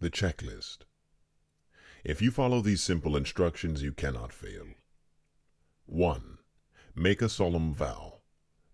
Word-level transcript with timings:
the 0.00 0.10
checklist. 0.10 0.78
If 2.04 2.22
you 2.22 2.30
follow 2.30 2.62
these 2.62 2.82
simple 2.82 3.16
instructions, 3.16 3.82
you 3.82 3.92
cannot 3.92 4.32
fail. 4.32 4.66
1. 5.84 6.38
Make 6.94 7.20
a 7.20 7.28
solemn 7.28 7.74
vow 7.74 8.20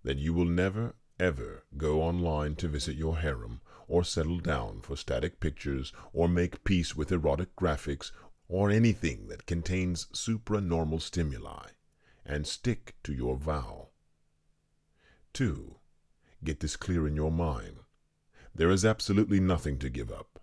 that 0.04 0.18
you 0.18 0.32
will 0.32 0.44
never, 0.44 0.94
ever 1.18 1.64
go 1.76 2.00
online 2.00 2.54
to 2.56 2.68
visit 2.68 2.94
your 2.94 3.18
harem 3.18 3.60
or 3.88 4.04
settle 4.04 4.38
down 4.38 4.80
for 4.82 4.96
static 4.96 5.40
pictures 5.40 5.92
or 6.12 6.28
make 6.28 6.62
peace 6.62 6.94
with 6.94 7.10
erotic 7.10 7.56
graphics 7.56 8.12
or 8.48 8.70
anything 8.70 9.26
that 9.26 9.46
contains 9.46 10.06
supranormal 10.12 11.02
stimuli, 11.02 11.70
and 12.24 12.46
stick 12.46 12.94
to 13.02 13.12
your 13.12 13.36
vow. 13.36 13.88
2. 15.32 15.76
Get 16.44 16.60
this 16.60 16.76
clear 16.76 17.08
in 17.08 17.16
your 17.16 17.32
mind. 17.32 17.78
There 18.54 18.70
is 18.70 18.84
absolutely 18.84 19.40
nothing 19.40 19.78
to 19.80 19.90
give 19.90 20.12
up. 20.12 20.35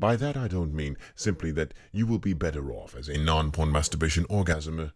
By 0.00 0.14
that 0.14 0.36
I 0.36 0.46
don't 0.46 0.74
mean 0.74 0.96
simply 1.16 1.50
that 1.52 1.74
you 1.90 2.06
will 2.06 2.20
be 2.20 2.32
better 2.32 2.70
off 2.70 2.94
as 2.94 3.08
a 3.08 3.18
non-porn 3.18 3.72
masturbation 3.72 4.24
orgasmer. 4.26 4.92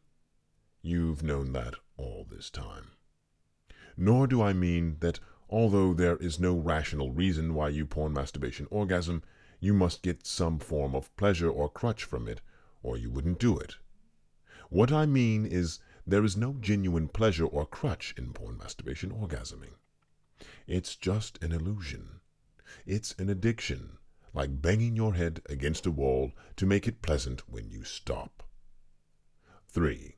You've 0.81 1.25
known 1.25 1.51
that 1.55 1.75
all 1.97 2.25
this 2.31 2.49
time. 2.51 2.93
Nor 3.97 4.29
do 4.29 4.41
I 4.41 4.53
mean 4.53 4.99
that 5.01 5.19
although 5.51 5.93
there 5.93 6.17
is 6.19 6.39
no 6.39 6.55
rational 6.55 7.11
reason 7.11 7.53
why 7.55 7.71
you 7.71 7.85
porn 7.85 8.13
masturbation 8.13 8.69
orgasm, 8.71 9.25
you 9.59 9.75
must 9.75 10.03
get 10.03 10.25
some 10.25 10.61
form 10.61 10.95
of 10.95 11.15
pleasure 11.17 11.51
or 11.51 11.69
crutch 11.69 12.05
from 12.05 12.29
it, 12.29 12.41
or 12.81 12.97
you 12.97 13.11
wouldn't 13.11 13.41
do 13.41 13.59
it. 13.59 13.75
What 14.71 14.93
I 14.93 15.07
mean 15.07 15.47
is 15.47 15.81
there 16.07 16.25
is 16.25 16.37
no 16.37 16.55
genuine 16.61 17.09
pleasure 17.09 17.47
or 17.47 17.67
crutch 17.67 18.15
in 18.17 18.33
porn 18.33 18.57
masturbation 18.57 19.11
orgasming. 19.11 19.75
It's 20.69 20.95
just 20.95 21.43
an 21.43 21.51
illusion. 21.51 22.21
It's 22.87 23.17
an 23.19 23.29
addiction 23.29 23.99
like 24.35 24.63
banging 24.63 24.97
your 24.97 25.15
head 25.15 25.43
against 25.47 25.87
a 25.87 25.91
wall 25.91 26.33
to 26.57 26.67
make 26.67 26.89
it 26.89 27.03
pleasant 27.03 27.49
when 27.49 27.69
you 27.69 27.85
stop. 27.85 28.43
3. 29.69 30.17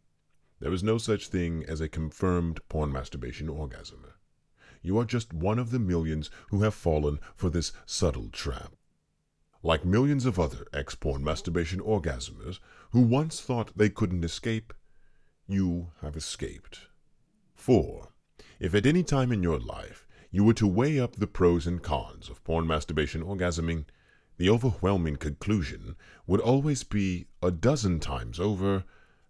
There 0.60 0.72
is 0.72 0.82
no 0.82 0.98
such 0.98 1.28
thing 1.28 1.64
as 1.66 1.80
a 1.80 1.88
confirmed 1.88 2.60
porn 2.68 2.92
masturbation 2.92 3.48
orgasm. 3.48 4.06
You 4.82 4.98
are 4.98 5.04
just 5.04 5.32
one 5.32 5.58
of 5.58 5.70
the 5.70 5.78
millions 5.78 6.30
who 6.50 6.62
have 6.62 6.74
fallen 6.74 7.18
for 7.34 7.50
this 7.50 7.72
subtle 7.86 8.28
trap. 8.30 8.72
Like 9.62 9.84
millions 9.84 10.26
of 10.26 10.38
other 10.38 10.66
ex-porn 10.72 11.24
masturbation 11.24 11.80
orgasmers 11.80 12.60
who 12.90 13.00
once 13.00 13.40
thought 13.40 13.76
they 13.76 13.88
couldn't 13.88 14.24
escape, 14.24 14.74
you 15.46 15.92
have 16.02 16.16
escaped. 16.16 16.88
4. 17.54 18.08
If 18.60 18.74
at 18.74 18.86
any 18.86 19.02
time 19.02 19.32
in 19.32 19.42
your 19.42 19.58
life 19.58 20.06
you 20.30 20.44
were 20.44 20.54
to 20.54 20.66
weigh 20.66 21.00
up 21.00 21.16
the 21.16 21.26
pros 21.26 21.66
and 21.66 21.82
cons 21.82 22.28
of 22.28 22.44
porn 22.44 22.66
masturbation 22.66 23.22
orgasming, 23.22 23.86
the 24.36 24.50
overwhelming 24.50 25.16
conclusion 25.16 25.96
would 26.26 26.40
always 26.40 26.82
be 26.82 27.26
a 27.42 27.50
dozen 27.50 28.00
times 28.00 28.40
over 28.40 28.84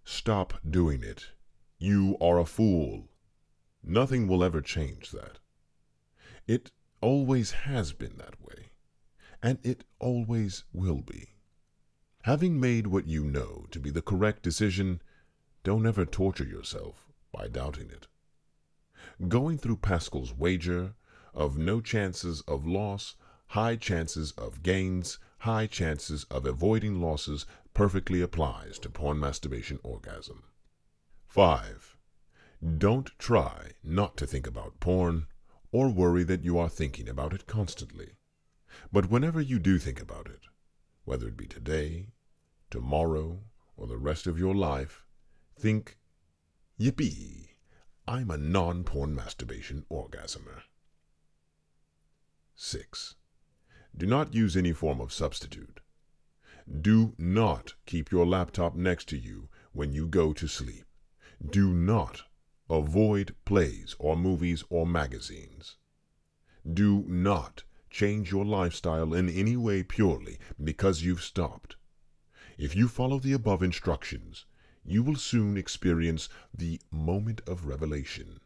stop 0.05 0.55
doing 0.69 1.03
it. 1.03 1.31
You 1.79 2.17
are 2.21 2.39
a 2.39 2.47
fool. 2.47 3.09
Nothing 3.83 4.27
will 4.27 4.43
ever 4.43 4.61
change 4.61 5.11
that. 5.11 5.39
It 6.47 6.71
always 7.01 7.53
has 7.53 7.93
been 7.93 8.17
that 8.17 8.41
way, 8.41 8.71
and 9.43 9.59
it 9.63 9.85
always 9.99 10.65
will 10.73 11.03
be. 11.03 11.31
Having 12.23 12.59
made 12.59 12.87
what 12.87 13.07
you 13.07 13.25
know 13.25 13.67
to 13.71 13.79
be 13.79 13.91
the 13.91 14.01
correct 14.01 14.43
decision, 14.43 15.03
don't 15.63 15.87
ever 15.87 16.07
torture 16.07 16.45
yourself 16.45 17.11
by 17.33 17.49
doubting 17.49 17.91
it. 17.91 18.07
Going 19.29 19.59
through 19.59 19.77
Pascal's 19.77 20.33
wager 20.33 20.95
of 21.35 21.59
no 21.59 21.83
chances 21.83 22.41
of 22.43 22.67
loss 22.67 23.17
high 23.55 23.77
chances 23.77 24.33
of 24.33 24.65
gains, 24.65 25.21
high 25.39 25.65
chances 25.65 26.25
of 26.25 26.45
avoiding 26.45 27.01
losses 27.01 27.47
perfectly 27.73 28.21
applies 28.21 28.81
to 28.81 28.91
porn 28.91 29.17
masturbation 29.21 29.79
orgasm. 29.85 30.43
5. 31.29 31.97
Don't 32.79 33.17
try 33.17 33.71
not 33.85 34.17
to 34.17 34.27
think 34.27 34.49
about 34.49 34.81
porn 34.81 35.29
or 35.71 35.89
worry 35.89 36.25
that 36.25 36.43
you 36.43 36.59
are 36.59 36.69
thinking 36.69 37.09
about 37.09 37.33
it 37.33 37.47
constantly. 37.47 38.15
But 38.91 39.09
whenever 39.09 39.41
you 39.41 39.61
do 39.61 39.79
think 39.79 40.03
about 40.03 40.27
it, 40.27 40.41
whether 41.05 41.29
it 41.29 41.37
be 41.37 41.47
today, 41.47 42.09
tomorrow, 42.71 43.45
or 43.77 43.87
the 43.87 43.99
rest 43.99 44.27
of 44.27 44.37
your 44.37 44.57
life, 44.57 45.07
think, 45.57 45.97
Yippee! 46.81 47.51
I'm 48.09 48.33
a 48.33 48.37
non-porn 48.37 49.15
masturbation 49.15 49.87
orgasmer. 49.89 50.63
6. 52.57 53.15
Do 53.97 54.07
not 54.07 54.35
use 54.35 54.57
any 54.57 54.73
form 54.73 55.01
of 55.01 55.13
substitute. 55.13 55.81
Do 56.81 57.15
not 57.19 57.75
keep 57.87 58.11
your 58.11 58.27
laptop 58.27 58.75
next 58.75 59.09
to 59.11 59.19
you 59.19 59.49
when 59.73 59.93
you 59.93 60.07
go 60.07 60.33
to 60.33 60.49
sleep. 60.49 60.87
Do 61.45 61.73
not 61.73 62.23
avoid 62.69 63.35
plays 63.45 63.95
or 63.99 64.17
movies 64.17 64.65
or 64.71 64.87
magazines. 64.87 65.77
Do 66.73 67.05
not 67.07 67.65
change 67.91 68.33
your 68.33 68.45
lifestyle 68.45 69.15
in 69.15 69.29
any 69.29 69.57
way 69.57 69.83
purely 69.83 70.39
because 70.63 71.03
you've 71.03 71.23
stopped. 71.23 71.77
If 72.59 72.75
you 72.75 72.89
follow 72.89 73.19
the 73.19 73.33
above 73.33 73.63
instructions, 73.63 74.47
you 74.85 75.03
will 75.03 75.17
soon 75.17 75.57
experience 75.57 76.29
the 76.53 76.81
moment 76.91 77.41
of 77.47 77.67
revelation. 77.67 78.41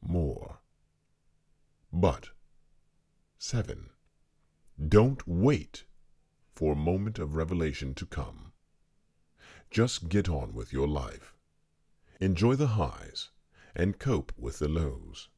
More. 0.00 0.58
But, 1.92 2.30
7. 3.38 3.90
Don't 4.78 5.26
wait 5.26 5.84
for 6.52 6.72
a 6.72 6.76
moment 6.76 7.18
of 7.18 7.36
revelation 7.36 7.94
to 7.94 8.06
come. 8.06 8.52
Just 9.70 10.08
get 10.08 10.28
on 10.28 10.54
with 10.54 10.72
your 10.72 10.88
life. 10.88 11.34
Enjoy 12.20 12.54
the 12.54 12.68
highs 12.68 13.30
and 13.74 13.98
cope 13.98 14.32
with 14.36 14.58
the 14.58 14.68
lows. 14.68 15.28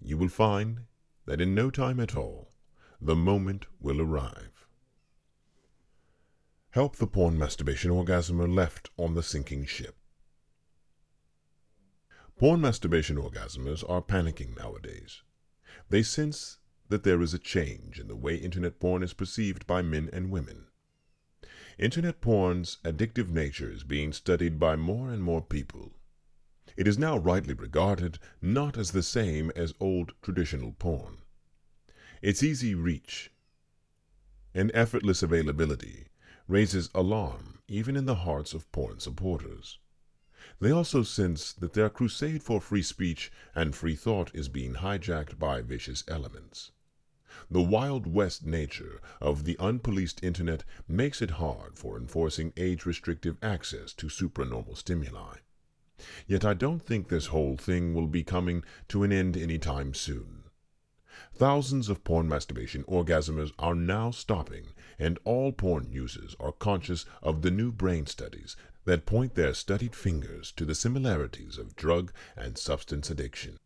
You 0.00 0.16
will 0.16 0.28
find 0.28 0.86
that 1.26 1.40
in 1.40 1.54
no 1.54 1.70
time 1.70 2.00
at 2.00 2.16
all, 2.16 2.52
the 3.00 3.16
moment 3.16 3.66
will 3.80 4.00
arrive. 4.00 4.66
Help 6.70 6.96
the 6.96 7.06
porn 7.06 7.38
masturbation 7.38 7.90
orgasmer 7.90 8.52
left 8.52 8.90
on 8.96 9.14
the 9.14 9.22
sinking 9.22 9.64
ship. 9.64 9.96
Porn 12.36 12.60
masturbation 12.60 13.16
orgasmers 13.16 13.82
are 13.88 14.02
panicking 14.02 14.56
nowadays. 14.56 15.22
They 15.88 16.02
sense 16.02 16.57
that 16.88 17.02
there 17.04 17.20
is 17.20 17.34
a 17.34 17.38
change 17.38 18.00
in 18.00 18.08
the 18.08 18.16
way 18.16 18.34
internet 18.34 18.80
porn 18.80 19.02
is 19.02 19.12
perceived 19.12 19.66
by 19.66 19.82
men 19.82 20.08
and 20.12 20.30
women. 20.30 20.66
Internet 21.78 22.20
porn's 22.20 22.78
addictive 22.84 23.28
nature 23.28 23.70
is 23.70 23.84
being 23.84 24.12
studied 24.12 24.58
by 24.58 24.74
more 24.74 25.10
and 25.10 25.22
more 25.22 25.42
people. 25.42 25.94
It 26.76 26.88
is 26.88 26.98
now 26.98 27.18
rightly 27.18 27.54
regarded 27.54 28.18
not 28.40 28.76
as 28.76 28.90
the 28.90 29.02
same 29.02 29.52
as 29.54 29.74
old 29.78 30.12
traditional 30.22 30.72
porn. 30.72 31.18
Its 32.20 32.42
easy 32.42 32.74
reach 32.74 33.30
and 34.54 34.72
effortless 34.74 35.22
availability 35.22 36.08
raises 36.48 36.90
alarm 36.94 37.60
even 37.68 37.96
in 37.96 38.06
the 38.06 38.24
hearts 38.26 38.54
of 38.54 38.70
porn 38.72 38.98
supporters. 38.98 39.78
They 40.58 40.70
also 40.70 41.02
sense 41.02 41.52
that 41.52 41.74
their 41.74 41.90
crusade 41.90 42.42
for 42.42 42.60
free 42.60 42.82
speech 42.82 43.30
and 43.54 43.74
free 43.76 43.94
thought 43.94 44.34
is 44.34 44.48
being 44.48 44.74
hijacked 44.74 45.38
by 45.38 45.60
vicious 45.60 46.02
elements. 46.08 46.72
The 47.50 47.62
Wild 47.62 48.06
West 48.06 48.46
nature 48.46 49.00
of 49.20 49.44
the 49.44 49.56
unpoliced 49.56 50.22
Internet 50.22 50.64
makes 50.86 51.20
it 51.20 51.32
hard 51.32 51.78
for 51.78 51.96
enforcing 51.96 52.52
age-restrictive 52.56 53.36
access 53.42 53.92
to 53.94 54.06
supranormal 54.08 54.76
stimuli. 54.76 55.36
Yet 56.26 56.44
I 56.44 56.54
don't 56.54 56.80
think 56.82 57.08
this 57.08 57.26
whole 57.26 57.56
thing 57.56 57.92
will 57.92 58.06
be 58.06 58.22
coming 58.22 58.64
to 58.88 59.02
an 59.02 59.12
end 59.12 59.36
anytime 59.36 59.94
soon. 59.94 60.44
Thousands 61.34 61.88
of 61.88 62.04
porn 62.04 62.28
masturbation 62.28 62.84
orgasmers 62.84 63.52
are 63.58 63.74
now 63.74 64.10
stopping, 64.12 64.68
and 64.98 65.18
all 65.24 65.52
porn 65.52 65.88
users 65.90 66.36
are 66.38 66.52
conscious 66.52 67.04
of 67.22 67.42
the 67.42 67.50
new 67.50 67.72
brain 67.72 68.06
studies 68.06 68.56
that 68.84 69.06
point 69.06 69.34
their 69.34 69.52
studied 69.54 69.94
fingers 69.94 70.52
to 70.52 70.64
the 70.64 70.74
similarities 70.74 71.58
of 71.58 71.76
drug 71.76 72.12
and 72.36 72.56
substance 72.56 73.10
addiction. 73.10 73.58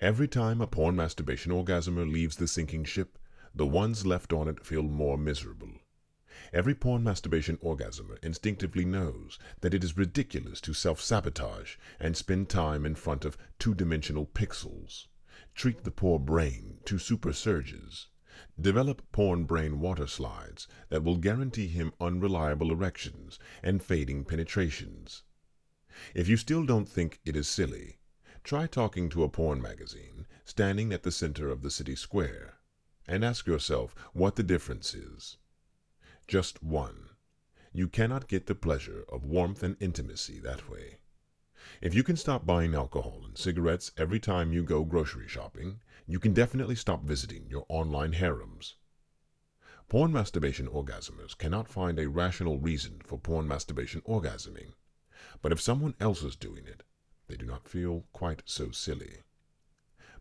Every 0.00 0.28
time 0.28 0.60
a 0.60 0.66
porn 0.66 0.94
masturbation 0.94 1.52
orgasmer 1.52 2.04
leaves 2.10 2.36
the 2.36 2.46
sinking 2.46 2.84
ship, 2.84 3.18
the 3.54 3.66
ones 3.66 4.04
left 4.04 4.30
on 4.30 4.46
it 4.46 4.64
feel 4.64 4.82
more 4.82 5.16
miserable. 5.16 5.70
Every 6.52 6.74
porn 6.74 7.02
masturbation 7.02 7.56
orgasmer 7.58 8.22
instinctively 8.22 8.84
knows 8.84 9.38
that 9.62 9.72
it 9.72 9.82
is 9.82 9.96
ridiculous 9.96 10.60
to 10.60 10.74
self-sabotage 10.74 11.76
and 11.98 12.14
spend 12.14 12.50
time 12.50 12.84
in 12.84 12.94
front 12.94 13.24
of 13.24 13.38
two-dimensional 13.58 14.26
pixels. 14.26 15.06
Treat 15.54 15.82
the 15.82 15.90
poor 15.90 16.18
brain 16.18 16.78
to 16.84 16.98
super 16.98 17.32
surges. 17.32 18.08
Develop 18.60 19.00
porn 19.12 19.44
brain 19.44 19.80
water 19.80 20.06
slides 20.06 20.68
that 20.90 21.04
will 21.04 21.16
guarantee 21.16 21.68
him 21.68 21.94
unreliable 22.02 22.70
erections 22.70 23.38
and 23.62 23.82
fading 23.82 24.24
penetrations. 24.24 25.22
If 26.14 26.28
you 26.28 26.36
still 26.36 26.66
don't 26.66 26.86
think 26.86 27.18
it 27.24 27.34
is 27.34 27.48
silly, 27.48 27.95
Try 28.46 28.68
talking 28.68 29.08
to 29.08 29.24
a 29.24 29.28
porn 29.28 29.60
magazine 29.60 30.24
standing 30.44 30.92
at 30.92 31.02
the 31.02 31.10
center 31.10 31.50
of 31.50 31.62
the 31.62 31.70
city 31.70 31.96
square 31.96 32.58
and 33.04 33.24
ask 33.24 33.44
yourself 33.48 33.92
what 34.12 34.36
the 34.36 34.44
difference 34.44 34.94
is. 34.94 35.36
Just 36.28 36.62
one. 36.62 37.08
You 37.72 37.88
cannot 37.88 38.28
get 38.28 38.46
the 38.46 38.54
pleasure 38.54 39.04
of 39.08 39.24
warmth 39.24 39.64
and 39.64 39.76
intimacy 39.80 40.38
that 40.38 40.70
way. 40.70 40.98
If 41.80 41.92
you 41.92 42.04
can 42.04 42.16
stop 42.16 42.46
buying 42.46 42.76
alcohol 42.76 43.22
and 43.24 43.36
cigarettes 43.36 43.90
every 43.96 44.20
time 44.20 44.52
you 44.52 44.62
go 44.62 44.84
grocery 44.84 45.26
shopping, 45.26 45.80
you 46.06 46.20
can 46.20 46.32
definitely 46.32 46.76
stop 46.76 47.02
visiting 47.02 47.50
your 47.50 47.66
online 47.68 48.12
harems. 48.12 48.76
Porn 49.88 50.12
masturbation 50.12 50.68
orgasmers 50.68 51.36
cannot 51.36 51.66
find 51.66 51.98
a 51.98 52.08
rational 52.08 52.60
reason 52.60 53.00
for 53.04 53.18
porn 53.18 53.48
masturbation 53.48 54.02
orgasming, 54.02 54.74
but 55.42 55.50
if 55.50 55.60
someone 55.60 55.96
else 55.98 56.22
is 56.22 56.36
doing 56.36 56.64
it, 56.68 56.84
they 57.28 57.36
do 57.36 57.46
not 57.46 57.68
feel 57.68 58.06
quite 58.12 58.42
so 58.44 58.70
silly. 58.70 59.22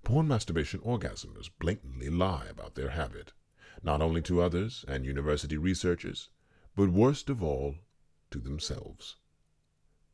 Porn 0.04 0.28
masturbation 0.28 0.80
orgasmers 0.82 1.50
blatantly 1.60 2.10
lie 2.10 2.46
about 2.46 2.76
their 2.76 2.90
habit, 2.90 3.34
not 3.82 4.02
only 4.02 4.22
to 4.22 4.42
others 4.42 4.86
and 4.88 5.06
university 5.06 5.58
researchers, 5.58 6.30
but 6.76 6.90
worst 6.90 7.30
of 7.30 7.42
all, 7.44 7.76
to 8.32 8.40
themselves. 8.40 9.18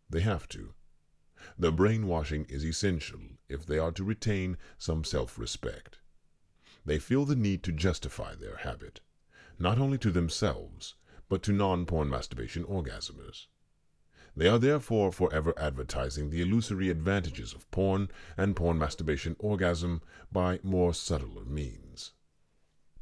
They 0.09 0.21
have 0.21 0.47
to. 0.49 0.73
The 1.57 1.71
brainwashing 1.71 2.45
is 2.45 2.63
essential 2.63 3.21
if 3.49 3.65
they 3.65 3.79
are 3.79 3.91
to 3.93 4.03
retain 4.03 4.57
some 4.77 5.03
self 5.03 5.39
respect. 5.39 5.99
They 6.85 6.99
feel 6.99 7.25
the 7.25 7.35
need 7.35 7.63
to 7.63 7.71
justify 7.71 8.35
their 8.35 8.57
habit, 8.57 9.01
not 9.57 9.77
only 9.77 9.97
to 9.99 10.11
themselves, 10.11 10.95
but 11.29 11.43
to 11.43 11.51
non 11.51 11.85
porn 11.85 12.09
masturbation 12.09 12.63
orgasmers. 12.65 13.47
They 14.35 14.47
are 14.47 14.59
therefore 14.59 15.11
forever 15.11 15.53
advertising 15.57 16.29
the 16.29 16.41
illusory 16.41 16.89
advantages 16.89 17.53
of 17.53 17.69
porn 17.69 18.09
and 18.37 18.55
porn 18.55 18.77
masturbation 18.77 19.35
orgasm 19.39 20.01
by 20.31 20.59
more 20.63 20.93
subtler 20.93 21.43
means. 21.43 22.13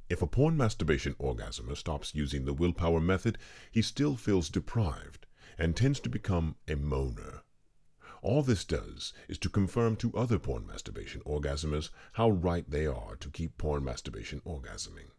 If 0.10 0.24
a 0.24 0.28
porn 0.28 0.58
masturbation 0.58 1.14
orgasmer 1.20 1.78
stops 1.78 2.16
using 2.16 2.46
the 2.46 2.54
willpower 2.54 3.00
method, 3.00 3.38
he 3.72 3.84
still 3.84 4.16
feels 4.16 4.50
deprived 4.50 5.28
and 5.60 5.76
tends 5.76 6.00
to 6.00 6.10
become 6.10 6.56
a 6.68 6.76
moaner. 6.76 7.42
All 8.24 8.42
this 8.42 8.66
does 8.66 9.14
is 9.28 9.38
to 9.38 9.50
confirm 9.50 9.96
to 9.98 10.14
other 10.16 10.40
porn 10.40 10.66
masturbation 10.66 11.22
orgasmers 11.22 11.92
how 12.14 12.32
right 12.32 12.70
they 12.70 12.88
are 12.88 13.16
to 13.18 13.30
keep 13.30 13.58
porn 13.58 13.84
masturbation 13.84 14.42
orgasming. 14.42 15.12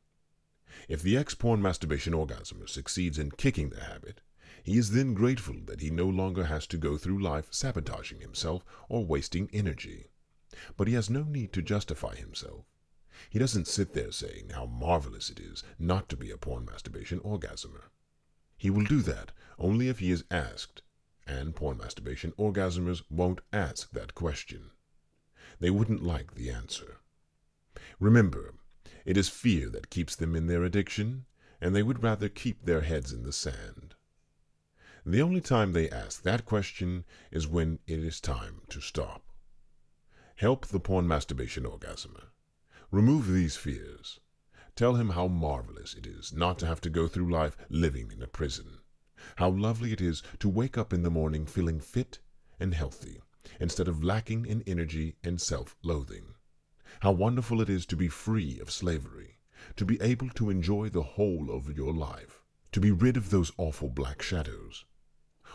If 0.88 1.02
the 1.02 1.16
ex 1.16 1.34
porn 1.34 1.62
masturbation 1.62 2.12
orgasmer 2.12 2.68
succeeds 2.68 3.18
in 3.18 3.30
kicking 3.30 3.70
the 3.70 3.84
habit, 3.84 4.20
he 4.62 4.78
is 4.78 4.90
then 4.90 5.14
grateful 5.14 5.56
that 5.66 5.80
he 5.80 5.90
no 5.90 6.06
longer 6.06 6.44
has 6.44 6.66
to 6.68 6.76
go 6.76 6.96
through 6.96 7.22
life 7.22 7.48
sabotaging 7.50 8.20
himself 8.20 8.64
or 8.88 9.04
wasting 9.04 9.48
energy. 9.52 10.06
But 10.76 10.88
he 10.88 10.94
has 10.94 11.08
no 11.08 11.22
need 11.22 11.52
to 11.54 11.62
justify 11.62 12.16
himself. 12.16 12.66
He 13.28 13.38
doesn't 13.38 13.68
sit 13.68 13.92
there 13.92 14.12
saying 14.12 14.50
how 14.50 14.66
marvelous 14.66 15.30
it 15.30 15.38
is 15.38 15.62
not 15.78 16.08
to 16.08 16.16
be 16.16 16.30
a 16.30 16.36
porn 16.36 16.64
masturbation 16.64 17.20
orgasmer. 17.20 17.90
He 18.56 18.70
will 18.70 18.84
do 18.84 19.02
that 19.02 19.32
only 19.58 19.88
if 19.88 19.98
he 19.98 20.10
is 20.10 20.24
asked, 20.30 20.82
and 21.26 21.54
porn 21.54 21.78
masturbation 21.78 22.32
orgasmers 22.32 23.02
won't 23.08 23.40
ask 23.52 23.90
that 23.92 24.14
question. 24.14 24.70
They 25.60 25.70
wouldn't 25.70 26.02
like 26.02 26.34
the 26.34 26.50
answer. 26.50 26.98
Remember, 27.98 28.54
it 29.04 29.16
is 29.16 29.28
fear 29.28 29.68
that 29.70 29.90
keeps 29.90 30.16
them 30.16 30.34
in 30.34 30.46
their 30.46 30.64
addiction, 30.64 31.26
and 31.60 31.74
they 31.76 31.82
would 31.82 32.02
rather 32.02 32.28
keep 32.28 32.64
their 32.64 32.80
heads 32.80 33.12
in 33.12 33.22
the 33.22 33.32
sand. 33.32 33.94
The 35.06 35.22
only 35.22 35.40
time 35.40 35.72
they 35.72 35.88
ask 35.88 36.22
that 36.22 36.44
question 36.44 37.04
is 37.30 37.48
when 37.48 37.78
it 37.86 38.00
is 38.00 38.20
time 38.20 38.60
to 38.68 38.82
stop. 38.82 39.24
Help 40.36 40.66
the 40.66 40.78
porn 40.78 41.08
masturbation 41.08 41.64
orgasmer. 41.64 42.24
Remove 42.90 43.26
these 43.32 43.56
fears. 43.56 44.20
Tell 44.76 44.96
him 44.96 45.10
how 45.10 45.26
marvelous 45.26 45.94
it 45.94 46.06
is 46.06 46.34
not 46.34 46.58
to 46.58 46.66
have 46.66 46.82
to 46.82 46.90
go 46.90 47.08
through 47.08 47.30
life 47.30 47.56
living 47.70 48.12
in 48.12 48.22
a 48.22 48.26
prison. 48.26 48.80
How 49.36 49.48
lovely 49.48 49.92
it 49.92 50.02
is 50.02 50.22
to 50.38 50.50
wake 50.50 50.76
up 50.76 50.92
in 50.92 51.02
the 51.02 51.10
morning 51.10 51.46
feeling 51.46 51.80
fit 51.80 52.18
and 52.58 52.74
healthy, 52.74 53.22
instead 53.58 53.88
of 53.88 54.04
lacking 54.04 54.44
in 54.44 54.62
energy 54.66 55.16
and 55.24 55.40
self 55.40 55.76
loathing. 55.82 56.34
How 57.00 57.12
wonderful 57.12 57.62
it 57.62 57.70
is 57.70 57.86
to 57.86 57.96
be 57.96 58.08
free 58.08 58.60
of 58.60 58.70
slavery, 58.70 59.38
to 59.76 59.86
be 59.86 60.00
able 60.02 60.28
to 60.30 60.50
enjoy 60.50 60.90
the 60.90 61.02
whole 61.02 61.50
of 61.50 61.74
your 61.74 61.94
life, 61.94 62.44
to 62.72 62.80
be 62.80 62.90
rid 62.90 63.16
of 63.16 63.30
those 63.30 63.52
awful 63.56 63.88
black 63.88 64.20
shadows, 64.20 64.84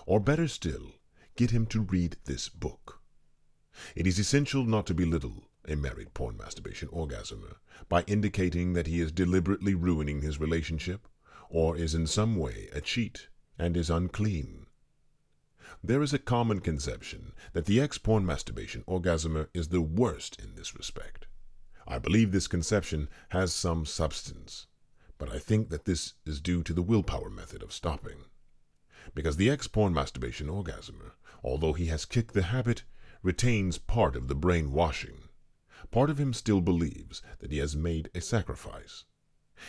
or 0.06 0.19
better 0.19 0.48
still, 0.48 0.94
get 1.36 1.52
him 1.52 1.66
to 1.66 1.81
read 1.81 2.18
this 2.25 2.50
book. 2.50 3.02
It 3.96 4.07
is 4.07 4.19
essential 4.19 4.63
not 4.66 4.86
to 4.88 4.94
belittle 4.94 5.50
a 5.68 5.75
married 5.75 6.13
porn 6.13 6.38
masturbation 6.38 6.88
orgasmer 6.90 7.56
by 7.90 8.04
indicating 8.04 8.74
that 8.74 8.88
he 8.88 9.02
is 9.02 9.12
deliberately 9.12 9.74
ruining 9.74 10.22
his 10.22 10.40
relationship 10.40 11.07
or 11.50 11.75
is 11.75 11.96
in 11.96 12.07
some 12.07 12.36
way 12.36 12.69
a 12.72 12.81
cheat 12.81 13.28
and 13.57 13.75
is 13.75 13.90
unclean. 13.90 14.68
There 15.84 16.02
is 16.02 16.13
a 16.13 16.19
common 16.19 16.62
conception 16.62 17.34
that 17.54 17.66
the 17.66 17.81
ex 17.81 17.98
porn 17.98 18.25
masturbation 18.25 18.84
orgasmer 18.88 19.50
is 19.54 19.69
the 19.69 19.81
worst 19.81 20.40
in 20.40 20.56
this 20.56 20.75
respect. 20.75 21.28
I 21.88 22.00
believe 22.00 22.31
this 22.31 22.48
conception 22.48 23.10
has 23.30 23.54
some 23.54 23.86
substance, 23.86 24.68
but 25.18 25.31
I 25.31 25.40
think 25.40 25.69
that 25.69 25.86
this 25.86 26.13
is 26.25 26.40
due 26.40 26.63
to 26.63 26.74
the 26.74 26.81
willpower 26.81 27.30
method 27.30 27.62
of 27.62 27.74
stopping 27.74 28.25
because 29.13 29.38
the 29.38 29.50
ex-porn 29.50 29.94
masturbation 29.94 30.48
orgasmer, 30.48 31.12
although 31.44 31.74
he 31.74 31.88
has 31.88 32.06
kicked 32.06 32.34
the 32.34 32.44
habit, 32.44 32.84
retains 33.22 33.78
part 33.78 34.16
of 34.16 34.28
the 34.28 34.36
brainwashing. 34.36 35.30
Part 35.92 36.10
of 36.10 36.19
him 36.19 36.34
still 36.34 36.62
believes 36.62 37.22
that 37.40 37.52
he 37.52 37.60
has 37.60 37.75
made 37.75 38.10
a 38.16 38.22
sacrifice. 38.22 39.06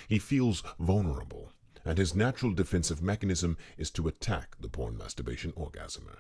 He 0.09 0.19
feels 0.19 0.63
vulnerable, 0.79 1.53
and 1.85 1.99
his 1.99 2.15
natural 2.15 2.53
defensive 2.53 3.03
mechanism 3.03 3.57
is 3.77 3.91
to 3.93 4.09
attack 4.09 4.57
the 4.59 4.69
porn 4.69 4.97
masturbation 4.97 5.53
orgasmer. 5.53 6.19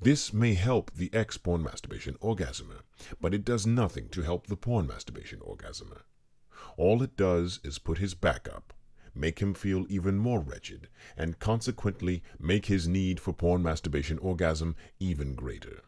This 0.00 0.32
may 0.32 0.54
help 0.54 0.92
the 0.92 1.12
ex-porn 1.14 1.62
masturbation 1.62 2.14
orgasmer, 2.20 2.82
but 3.20 3.32
it 3.32 3.44
does 3.44 3.66
nothing 3.66 4.08
to 4.10 4.22
help 4.22 4.46
the 4.46 4.56
porn 4.56 4.86
masturbation 4.86 5.40
orgasmer. 5.40 6.02
All 6.76 7.02
it 7.02 7.16
does 7.16 7.60
is 7.62 7.78
put 7.78 7.98
his 7.98 8.14
back 8.14 8.48
up 8.48 8.72
make 9.18 9.40
him 9.40 9.52
feel 9.54 9.86
even 9.88 10.16
more 10.16 10.40
wretched, 10.40 10.88
and 11.16 11.38
consequently 11.38 12.22
make 12.38 12.66
his 12.66 12.86
need 12.86 13.20
for 13.20 13.32
porn 13.32 13.62
masturbation 13.62 14.18
orgasm 14.18 14.76
even 15.00 15.34
greater. 15.34 15.82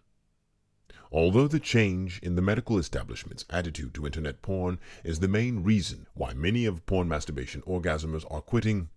Although 1.13 1.49
the 1.49 1.59
change 1.59 2.21
in 2.23 2.37
the 2.37 2.43
medical 2.43 2.79
establishment's 2.79 3.45
attitude 3.51 3.95
to 3.95 4.07
internet 4.07 4.43
porn 4.43 4.79
is 5.03 5.19
the 5.19 5.29
main 5.29 5.63
reason 5.63 6.07
why 6.15 6.35
many 6.35 6.67
of 6.67 6.87
porn 6.87 7.09
masturbation 7.09 7.63
orgasmers 7.63 8.25
are 8.31 8.41
quitting, 8.41 8.91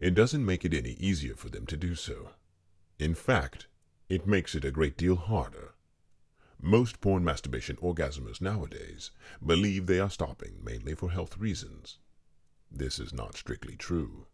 it 0.00 0.14
doesn't 0.14 0.44
make 0.44 0.64
it 0.64 0.74
any 0.74 0.92
easier 0.94 1.36
for 1.36 1.48
them 1.48 1.64
to 1.66 1.76
do 1.76 1.94
so. 1.94 2.30
In 2.98 3.14
fact, 3.14 3.68
it 4.08 4.26
makes 4.26 4.54
it 4.56 4.64
a 4.64 4.72
great 4.72 4.96
deal 4.96 5.14
harder. 5.14 5.74
Most 6.60 7.00
porn 7.00 7.24
masturbation 7.24 7.76
orgasmers 7.76 8.40
nowadays 8.40 9.10
believe 9.44 9.86
they 9.86 10.00
are 10.00 10.10
stopping 10.10 10.58
mainly 10.62 10.94
for 10.94 11.10
health 11.10 11.38
reasons. 11.38 11.98
This 12.74 12.98
is 12.98 13.12
not 13.12 13.36
strictly 13.36 13.76
true. 13.76 14.26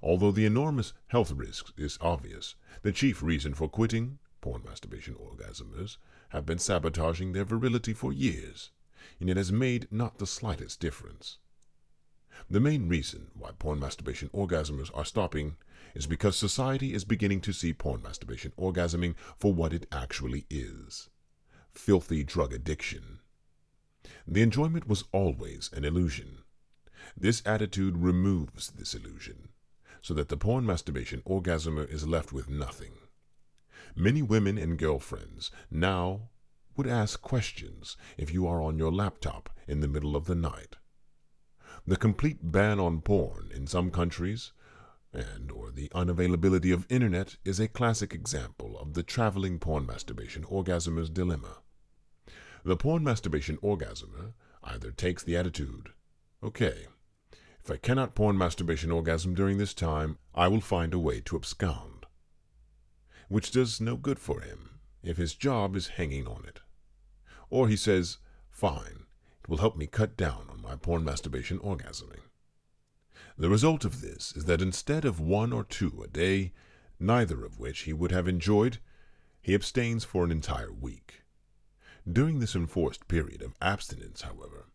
Although 0.00 0.30
the 0.30 0.46
enormous 0.46 0.92
health 1.08 1.32
risks 1.32 1.72
is 1.76 1.98
obvious, 2.00 2.54
the 2.82 2.92
chief 2.92 3.22
reason 3.22 3.54
for 3.54 3.68
quitting 3.68 4.18
porn 4.40 4.62
masturbation 4.64 5.14
orgasmers 5.14 5.96
have 6.28 6.46
been 6.46 6.58
sabotaging 6.58 7.32
their 7.32 7.44
virility 7.44 7.92
for 7.92 8.12
years, 8.12 8.70
and 9.18 9.28
it 9.28 9.36
has 9.36 9.50
made 9.50 9.88
not 9.90 10.18
the 10.18 10.26
slightest 10.26 10.78
difference. 10.78 11.38
The 12.48 12.60
main 12.60 12.88
reason 12.88 13.30
why 13.34 13.50
porn 13.58 13.80
masturbation 13.80 14.28
orgasmers 14.28 14.90
are 14.94 15.04
stopping 15.04 15.56
is 15.94 16.06
because 16.06 16.36
society 16.36 16.94
is 16.94 17.04
beginning 17.04 17.40
to 17.40 17.52
see 17.52 17.72
porn 17.72 18.02
masturbation 18.02 18.52
orgasming 18.56 19.16
for 19.36 19.52
what 19.52 19.72
it 19.72 19.86
actually 19.90 20.46
is 20.48 21.08
filthy 21.72 22.24
drug 22.24 22.52
addiction. 22.52 23.18
The 24.26 24.42
enjoyment 24.42 24.88
was 24.88 25.04
always 25.12 25.70
an 25.72 25.84
illusion. 25.84 26.42
This 27.16 27.42
attitude 27.44 27.98
removes 27.98 28.70
this 28.70 28.94
illusion, 28.94 29.48
so 30.00 30.14
that 30.14 30.28
the 30.28 30.36
porn 30.36 30.64
masturbation 30.64 31.22
orgasmer 31.26 31.90
is 31.90 32.06
left 32.06 32.32
with 32.32 32.48
nothing. 32.48 32.92
Many 33.94 34.22
women 34.22 34.56
and 34.58 34.78
girlfriends 34.78 35.50
now 35.70 36.28
would 36.76 36.86
ask 36.86 37.20
questions 37.20 37.96
if 38.16 38.32
you 38.32 38.46
are 38.46 38.60
on 38.62 38.78
your 38.78 38.92
laptop 38.92 39.50
in 39.66 39.80
the 39.80 39.88
middle 39.88 40.14
of 40.16 40.26
the 40.26 40.34
night. 40.34 40.76
The 41.86 41.96
complete 41.96 42.38
ban 42.42 42.78
on 42.78 43.00
porn 43.00 43.50
in 43.54 43.66
some 43.66 43.90
countries 43.90 44.52
and 45.12 45.50
or 45.50 45.70
the 45.70 45.88
unavailability 45.94 46.74
of 46.74 46.86
internet 46.90 47.36
is 47.44 47.58
a 47.58 47.68
classic 47.68 48.12
example 48.12 48.78
of 48.78 48.94
the 48.94 49.02
traveling 49.02 49.58
porn 49.58 49.86
masturbation 49.86 50.44
orgasmer's 50.44 51.08
dilemma. 51.08 51.58
The 52.64 52.76
porn 52.76 53.02
masturbation 53.02 53.56
orgasmer 53.58 54.34
either 54.62 54.90
takes 54.90 55.22
the 55.22 55.36
attitude, 55.36 55.90
okay, 56.42 56.86
if 57.66 57.70
I 57.72 57.78
cannot 57.78 58.14
porn 58.14 58.38
masturbation 58.38 58.92
orgasm 58.92 59.34
during 59.34 59.58
this 59.58 59.74
time, 59.74 60.18
I 60.36 60.46
will 60.46 60.60
find 60.60 60.94
a 60.94 61.00
way 61.00 61.20
to 61.22 61.34
abscond. 61.34 62.06
Which 63.28 63.50
does 63.50 63.80
no 63.80 63.96
good 63.96 64.20
for 64.20 64.42
him 64.42 64.78
if 65.02 65.16
his 65.16 65.34
job 65.34 65.74
is 65.74 65.88
hanging 65.88 66.28
on 66.28 66.44
it. 66.46 66.60
Or 67.50 67.66
he 67.66 67.74
says, 67.74 68.18
fine, 68.48 69.06
it 69.42 69.48
will 69.48 69.56
help 69.56 69.76
me 69.76 69.88
cut 69.88 70.16
down 70.16 70.46
on 70.48 70.62
my 70.62 70.76
porn 70.76 71.02
masturbation 71.02 71.58
orgasming. 71.58 72.20
The 73.36 73.48
result 73.48 73.84
of 73.84 74.00
this 74.00 74.32
is 74.36 74.44
that 74.44 74.62
instead 74.62 75.04
of 75.04 75.18
one 75.18 75.52
or 75.52 75.64
two 75.64 76.04
a 76.04 76.06
day, 76.06 76.52
neither 77.00 77.44
of 77.44 77.58
which 77.58 77.80
he 77.80 77.92
would 77.92 78.12
have 78.12 78.28
enjoyed, 78.28 78.78
he 79.42 79.56
abstains 79.56 80.04
for 80.04 80.22
an 80.22 80.30
entire 80.30 80.72
week. 80.72 81.22
During 82.08 82.38
this 82.38 82.54
enforced 82.54 83.08
period 83.08 83.42
of 83.42 83.56
abstinence, 83.60 84.22
however, 84.22 84.66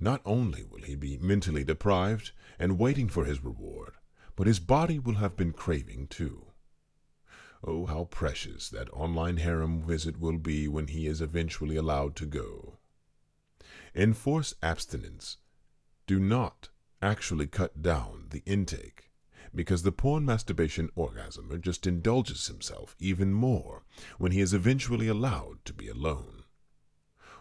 not 0.00 0.20
only 0.24 0.64
will 0.64 0.82
he 0.82 0.94
be 0.94 1.18
mentally 1.18 1.64
deprived 1.64 2.32
and 2.58 2.78
waiting 2.78 3.08
for 3.08 3.24
his 3.24 3.42
reward, 3.44 3.94
but 4.36 4.46
his 4.46 4.60
body 4.60 4.98
will 4.98 5.16
have 5.16 5.36
been 5.36 5.52
craving 5.52 6.06
too. 6.06 6.46
Oh, 7.64 7.86
how 7.86 8.04
precious 8.04 8.68
that 8.68 8.92
online 8.92 9.38
harem 9.38 9.82
visit 9.82 10.20
will 10.20 10.38
be 10.38 10.68
when 10.68 10.88
he 10.88 11.06
is 11.06 11.20
eventually 11.20 11.76
allowed 11.76 12.14
to 12.16 12.26
go. 12.26 12.78
Enforced 13.94 14.54
abstinence 14.62 15.38
do 16.06 16.20
not 16.20 16.68
actually 17.02 17.46
cut 17.46 17.82
down 17.82 18.26
the 18.30 18.42
intake 18.46 19.10
because 19.54 19.82
the 19.82 19.92
porn 19.92 20.24
masturbation 20.24 20.88
orgasmer 20.96 21.60
just 21.60 21.86
indulges 21.86 22.46
himself 22.46 22.94
even 22.98 23.32
more 23.32 23.82
when 24.18 24.32
he 24.32 24.40
is 24.40 24.54
eventually 24.54 25.08
allowed 25.08 25.64
to 25.64 25.72
be 25.72 25.88
alone. 25.88 26.44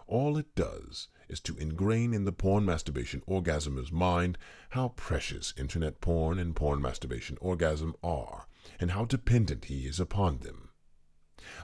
All 0.08 0.38
it 0.38 0.56
does 0.56 1.10
is 1.30 1.40
to 1.42 1.58
ingrain 1.58 2.14
in 2.14 2.26
the 2.26 2.32
porn 2.32 2.66
masturbation 2.66 3.22
orgasmer's 3.26 3.92
mind 3.92 4.38
how 4.70 4.90
precious 4.90 5.54
internet 5.58 6.02
porn 6.02 6.40
and 6.40 6.56
porn 6.56 6.82
masturbation 6.82 7.38
orgasm 7.42 7.96
are 8.04 8.48
and 8.80 8.92
how 8.92 9.06
dependent 9.06 9.66
he 9.66 9.86
is 9.86 10.00
upon 10.00 10.40
them. 10.40 10.70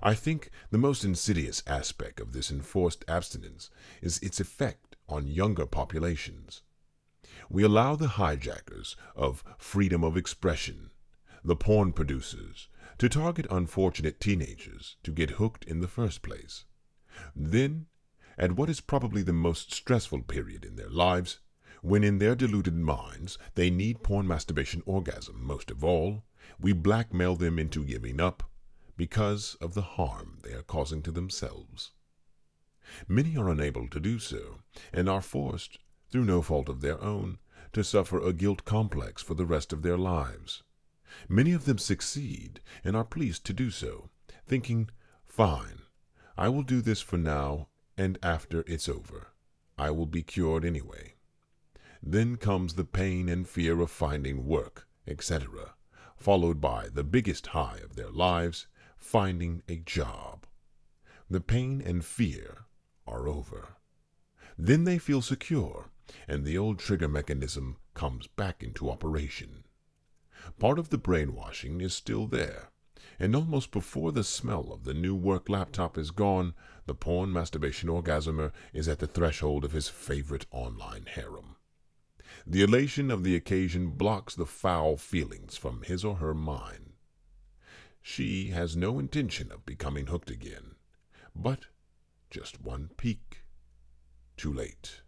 I 0.01 0.13
think 0.13 0.49
the 0.69 0.77
most 0.77 1.03
insidious 1.03 1.63
aspect 1.67 2.19
of 2.19 2.31
this 2.31 2.51
enforced 2.51 3.03
abstinence 3.07 3.69
is 4.01 4.19
its 4.19 4.39
effect 4.39 4.95
on 5.09 5.27
younger 5.27 5.65
populations. 5.65 6.61
We 7.49 7.63
allow 7.63 7.95
the 7.95 8.09
hijackers 8.19 8.95
of 9.15 9.43
freedom 9.57 10.03
of 10.03 10.15
expression, 10.15 10.91
the 11.43 11.55
porn 11.55 11.91
producers, 11.91 12.69
to 12.99 13.09
target 13.09 13.47
unfortunate 13.49 14.19
teenagers 14.19 14.97
to 15.03 15.11
get 15.11 15.31
hooked 15.31 15.65
in 15.65 15.81
the 15.81 15.87
first 15.87 16.21
place. 16.21 16.65
Then, 17.35 17.87
at 18.37 18.53
what 18.53 18.69
is 18.69 18.81
probably 18.81 19.21
the 19.21 19.33
most 19.33 19.73
stressful 19.73 20.21
period 20.23 20.65
in 20.65 20.75
their 20.75 20.89
lives, 20.89 21.39
when 21.81 22.03
in 22.03 22.17
their 22.17 22.35
deluded 22.35 22.75
minds 22.75 23.37
they 23.55 23.69
need 23.69 24.03
porn 24.03 24.27
masturbation 24.27 24.81
orgasm 24.85 25.43
most 25.43 25.69
of 25.69 25.83
all, 25.83 26.23
we 26.59 26.73
blackmail 26.73 27.35
them 27.35 27.59
into 27.59 27.85
giving 27.85 28.19
up 28.19 28.49
because 28.95 29.55
of 29.55 29.73
the 29.73 29.81
harm 29.81 30.39
they 30.43 30.53
are 30.53 30.63
causing 30.63 31.01
to 31.01 31.11
themselves. 31.11 31.91
Many 33.07 33.35
are 33.37 33.49
unable 33.49 33.87
to 33.89 33.99
do 33.99 34.19
so, 34.19 34.59
and 34.91 35.09
are 35.09 35.21
forced, 35.21 35.79
through 36.09 36.25
no 36.25 36.41
fault 36.41 36.69
of 36.69 36.81
their 36.81 37.01
own, 37.01 37.39
to 37.73 37.83
suffer 37.83 38.19
a 38.19 38.33
guilt 38.33 38.65
complex 38.65 39.23
for 39.23 39.33
the 39.33 39.45
rest 39.45 39.73
of 39.73 39.81
their 39.81 39.97
lives. 39.97 40.63
Many 41.27 41.53
of 41.53 41.65
them 41.65 41.77
succeed 41.77 42.61
and 42.83 42.95
are 42.95 43.03
pleased 43.03 43.45
to 43.45 43.53
do 43.53 43.71
so, 43.71 44.09
thinking, 44.45 44.89
Fine, 45.25 45.81
I 46.37 46.49
will 46.49 46.63
do 46.63 46.81
this 46.81 47.01
for 47.01 47.17
now, 47.17 47.69
and 47.97 48.17
after 48.21 48.63
it's 48.67 48.89
over, 48.89 49.27
I 49.77 49.91
will 49.91 50.05
be 50.05 50.23
cured 50.23 50.65
anyway. 50.65 51.15
Then 52.01 52.35
comes 52.35 52.73
the 52.73 52.83
pain 52.83 53.29
and 53.29 53.47
fear 53.47 53.79
of 53.79 53.89
finding 53.89 54.45
work, 54.45 54.87
etc., 55.07 55.75
followed 56.17 56.59
by 56.59 56.89
the 56.89 57.03
biggest 57.03 57.47
high 57.47 57.77
of 57.83 57.95
their 57.95 58.09
lives, 58.09 58.67
finding 58.97 59.63
a 59.67 59.77
job. 59.77 60.45
The 61.29 61.41
pain 61.41 61.81
and 61.81 62.03
fear 62.03 62.65
are 63.07 63.27
over. 63.27 63.77
Then 64.57 64.83
they 64.83 64.97
feel 64.97 65.21
secure, 65.21 65.89
and 66.27 66.43
the 66.43 66.57
old 66.57 66.79
trigger 66.79 67.07
mechanism 67.07 67.77
comes 67.93 68.27
back 68.27 68.61
into 68.61 68.89
operation. 68.89 69.63
Part 70.59 70.77
of 70.77 70.89
the 70.89 70.97
brainwashing 70.97 71.79
is 71.79 71.93
still 71.93 72.27
there, 72.27 72.72
and 73.19 73.35
almost 73.35 73.71
before 73.71 74.11
the 74.11 74.23
smell 74.23 74.71
of 74.71 74.83
the 74.83 74.93
new 74.93 75.15
work 75.15 75.49
laptop 75.49 75.97
is 75.97 76.11
gone, 76.11 76.53
the 76.85 76.95
porn 76.95 77.31
masturbation 77.31 77.89
orgasmer 77.89 78.51
is 78.73 78.87
at 78.87 78.99
the 78.99 79.07
threshold 79.07 79.63
of 79.63 79.71
his 79.71 79.87
favorite 79.87 80.45
online 80.51 81.05
harem. 81.05 81.55
The 82.45 82.61
elation 82.61 83.09
of 83.09 83.23
the 83.23 83.35
occasion 83.35 83.91
blocks 83.91 84.35
the 84.35 84.45
foul 84.45 84.97
feelings 84.97 85.55
from 85.55 85.83
his 85.83 86.03
or 86.03 86.15
her 86.15 86.33
mind. 86.33 86.93
She 88.01 88.49
has 88.49 88.75
no 88.75 88.99
intention 88.99 89.51
of 89.51 89.65
becoming 89.65 90.07
hooked 90.07 90.29
again, 90.29 90.75
but 91.33 91.67
just 92.29 92.61
one 92.61 92.89
peek. 92.97 93.43
Too 94.35 94.51
late. 94.51 95.01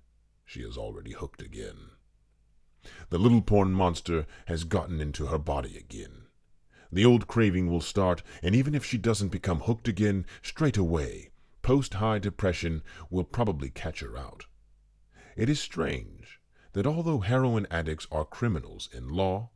She 0.45 0.62
is 0.62 0.77
already 0.77 1.12
hooked 1.12 1.41
again. 1.41 1.89
The 3.09 3.17
little 3.17 3.41
porn 3.41 3.71
monster 3.71 4.27
has 4.45 4.63
gotten 4.63 5.01
into 5.01 5.25
her 5.25 5.39
body 5.39 5.75
again. 5.75 6.25
The 6.92 7.06
old 7.06 7.27
craving 7.27 7.70
will 7.70 7.82
start, 7.82 8.22
and 8.44 8.56
even 8.56 8.75
if 8.75 8.86
she 8.86 8.98
doesn't 8.98 9.30
become 9.30 9.62
hooked 9.62 9.88
again 9.88 10.25
straight 10.42 10.77
away, 10.77 11.32
post 11.62 11.96
high 11.96 12.20
depression 12.20 12.84
will 13.10 13.24
probably 13.24 13.70
catch 13.70 14.01
her 14.01 14.18
out. 14.18 14.46
It 15.36 15.50
is 15.50 15.60
strange 15.60 16.39
that 16.74 16.86
although 16.86 17.20
heroin 17.20 17.68
addicts 17.72 18.08
are 18.12 18.25
criminals 18.25 18.89
in 18.94 19.10
law, 19.10 19.50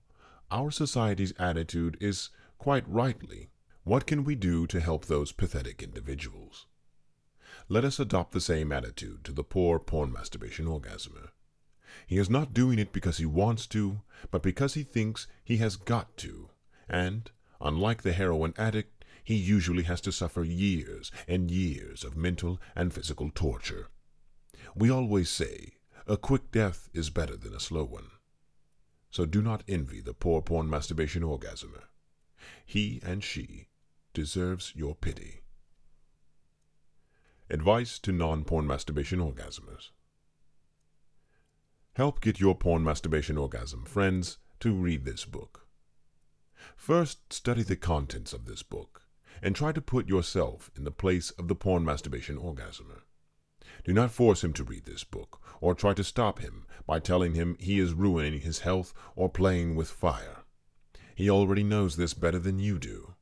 our 0.52 0.72
society's 0.72 1.34
attitude 1.38 1.98
is, 2.02 2.30
quite 2.58 2.88
rightly, 2.88 3.50
what 3.84 4.08
can 4.08 4.24
we 4.24 4.36
do 4.36 4.66
to 4.68 4.80
help 4.80 5.06
those 5.06 5.32
pathetic 5.32 5.84
individuals? 5.84 6.66
Let 7.68 7.86
us 7.86 8.00
adopt 8.00 8.32
the 8.32 8.42
same 8.42 8.72
attitude 8.72 9.24
to 9.26 9.32
the 9.32 9.44
poor 9.44 9.80
porn 9.80 10.12
masturbation 10.12 10.66
orgasmer. 10.66 11.30
He 12.08 12.18
is 12.18 12.30
not 12.30 12.54
doing 12.54 12.80
it 12.80 12.92
because 12.92 13.18
he 13.18 13.26
wants 13.26 13.68
to, 13.68 14.02
but 14.32 14.42
because 14.42 14.74
he 14.74 14.84
thinks 14.84 15.28
he 15.44 15.58
has 15.58 15.76
got 15.76 16.18
to, 16.18 16.50
and, 16.90 17.32
unlike 17.62 18.02
the 18.02 18.14
heroin 18.14 18.54
addict, 18.58 19.06
he 19.24 19.36
usually 19.36 19.84
has 19.84 20.02
to 20.02 20.12
suffer 20.12 20.44
years 20.44 21.12
and 21.28 21.52
years 21.52 22.04
of 22.04 22.18
mental 22.18 22.60
and 22.76 22.94
physical 22.94 23.30
torture. 23.30 23.90
We 24.76 24.90
always 24.90 25.30
say 25.30 25.74
a 26.08 26.18
quick 26.18 26.52
death 26.52 26.90
is 26.94 27.10
better 27.10 27.38
than 27.38 27.54
a 27.54 27.60
slow 27.60 27.84
one. 27.84 28.10
So 29.12 29.26
do 29.26 29.42
not 29.42 29.64
envy 29.68 30.02
the 30.02 30.14
poor 30.14 30.42
porn 30.42 30.70
masturbation 30.70 31.24
orgasmer. 31.24 31.84
He 32.66 33.00
and 33.04 33.24
she 33.24 33.68
deserves 34.14 34.74
your 34.76 34.96
pity. 34.96 35.42
Advice 37.50 38.00
to 38.00 38.12
non-porn 38.12 38.68
masturbation 38.68 39.20
orgasmers. 39.20 39.90
Help 41.94 42.22
get 42.22 42.40
your 42.40 42.56
porn 42.56 42.84
masturbation 42.84 43.38
orgasm 43.38 43.86
friends 43.86 44.38
to 44.60 44.74
read 44.74 45.06
this 45.06 45.26
book. 45.26 45.68
First, 46.76 47.32
study 47.32 47.64
the 47.64 47.76
contents 47.76 48.34
of 48.34 48.46
this 48.46 48.64
book 48.64 49.04
and 49.42 49.56
try 49.56 49.72
to 49.72 49.82
put 49.82 50.10
yourself 50.10 50.70
in 50.76 50.84
the 50.84 50.92
place 50.92 51.32
of 51.32 51.48
the 51.48 51.56
porn 51.56 51.86
masturbation 51.86 52.38
orgasmer. 52.38 53.04
Do 53.86 53.94
not 53.94 54.12
force 54.12 54.44
him 54.44 54.54
to 54.54 54.64
read 54.64 54.86
this 54.86 55.04
book, 55.04 55.40
or 55.62 55.74
try 55.74 55.94
to 55.94 56.04
stop 56.04 56.40
him 56.40 56.66
by 56.86 57.00
telling 57.00 57.34
him 57.34 57.56
he 57.60 57.80
is 57.80 57.94
ruining 57.94 58.42
his 58.42 58.60
health 58.60 58.94
or 59.16 59.30
playing 59.30 59.76
with 59.76 59.90
fire. 59.90 60.44
He 61.16 61.30
already 61.30 61.64
knows 61.64 61.96
this 61.96 62.14
better 62.14 62.40
than 62.40 62.60
you 62.60 62.80
do. 62.80 63.16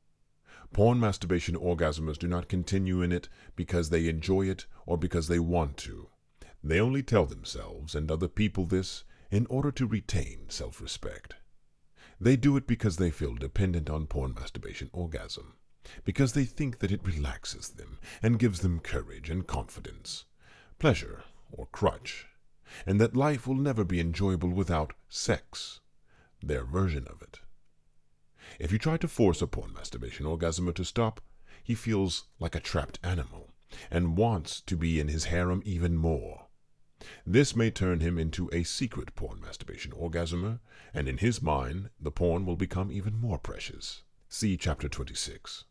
Porn 0.72 1.00
masturbation 1.00 1.54
orgasmers 1.54 2.18
do 2.18 2.28
not 2.28 2.48
continue 2.48 3.02
in 3.02 3.12
it 3.12 3.28
because 3.56 3.90
they 3.90 4.08
enjoy 4.08 4.48
it 4.48 4.66
or 4.86 4.98
because 4.98 5.28
they 5.28 5.38
want 5.38 5.76
to. 5.78 6.08
They 6.62 6.80
only 6.80 7.02
tell 7.02 7.26
themselves 7.26 7.94
and 7.94 8.10
other 8.10 8.28
people 8.28 8.66
this 8.66 9.04
in 9.30 9.46
order 9.46 9.70
to 9.72 9.86
retain 9.86 10.48
self 10.48 10.80
respect. 10.80 11.36
They 12.20 12.36
do 12.36 12.56
it 12.56 12.66
because 12.66 12.96
they 12.96 13.10
feel 13.10 13.34
dependent 13.34 13.88
on 13.88 14.06
porn 14.06 14.34
masturbation 14.34 14.90
orgasm, 14.92 15.54
because 16.04 16.32
they 16.32 16.44
think 16.44 16.78
that 16.80 16.92
it 16.92 17.06
relaxes 17.06 17.70
them 17.70 17.98
and 18.22 18.38
gives 18.38 18.60
them 18.60 18.80
courage 18.80 19.30
and 19.30 19.46
confidence 19.46 20.24
pleasure, 20.78 21.24
or 21.50 21.66
crutch, 21.66 22.26
and 22.86 23.00
that 23.00 23.16
life 23.16 23.46
will 23.46 23.56
never 23.56 23.84
be 23.84 24.00
enjoyable 24.00 24.50
without 24.50 24.92
sex, 25.08 25.80
their 26.42 26.64
version 26.64 27.06
of 27.08 27.20
it. 27.20 27.40
If 28.58 28.70
you 28.72 28.78
try 28.78 28.96
to 28.98 29.08
force 29.08 29.42
a 29.42 29.46
porn 29.46 29.72
masturbation 29.72 30.26
orgasmer 30.26 30.74
to 30.74 30.84
stop, 30.84 31.20
he 31.62 31.74
feels 31.74 32.24
like 32.38 32.54
a 32.54 32.60
trapped 32.60 32.98
animal 33.02 33.50
and 33.90 34.16
wants 34.16 34.60
to 34.62 34.76
be 34.76 35.00
in 35.00 35.08
his 35.08 35.26
harem 35.26 35.62
even 35.64 35.96
more. 35.96 36.47
This 37.24 37.54
may 37.54 37.70
turn 37.70 38.00
him 38.00 38.18
into 38.18 38.50
a 38.52 38.64
secret 38.64 39.14
porn 39.14 39.40
masturbation 39.40 39.92
orgasmer, 39.92 40.60
and 40.92 41.08
in 41.08 41.18
his 41.18 41.40
mind, 41.40 41.90
the 42.00 42.10
porn 42.10 42.44
will 42.44 42.56
become 42.56 42.90
even 42.90 43.20
more 43.20 43.38
precious. 43.38 44.02
See 44.28 44.56
chapter 44.56 44.88
26. 44.88 45.64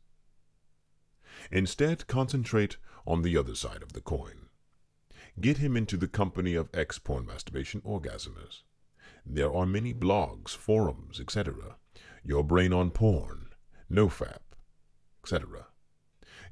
Instead, 1.51 2.07
concentrate 2.07 2.77
on 3.05 3.21
the 3.21 3.37
other 3.37 3.55
side 3.55 3.83
of 3.83 3.93
the 3.93 4.01
coin. 4.01 4.47
Get 5.39 5.57
him 5.57 5.77
into 5.77 5.97
the 5.97 6.07
company 6.07 6.55
of 6.55 6.69
ex-porn 6.73 7.25
masturbation 7.25 7.81
orgasmers. 7.81 8.63
There 9.25 9.53
are 9.53 9.65
many 9.65 9.93
blogs, 9.93 10.55
forums, 10.55 11.19
etc. 11.19 11.75
Your 12.23 12.43
Brain 12.43 12.73
on 12.73 12.91
Porn, 12.91 13.49
NoFap, 13.91 14.39
etc. 15.23 15.66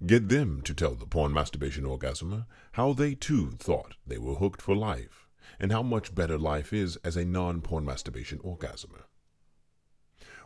Get 0.05 0.29
them 0.29 0.61
to 0.63 0.73
tell 0.75 0.93
the 0.93 1.07
porn 1.07 1.33
masturbation 1.33 1.83
orgasmer 1.83 2.45
how 2.73 2.93
they 2.93 3.15
too 3.15 3.51
thought 3.51 3.95
they 4.05 4.19
were 4.19 4.35
hooked 4.35 4.61
for 4.61 4.75
life, 4.75 5.27
and 5.59 5.71
how 5.71 5.81
much 5.81 6.13
better 6.13 6.37
life 6.37 6.71
is 6.73 6.97
as 6.97 7.17
a 7.17 7.25
non 7.25 7.61
porn 7.61 7.85
masturbation 7.85 8.37
orgasmer. 8.39 9.05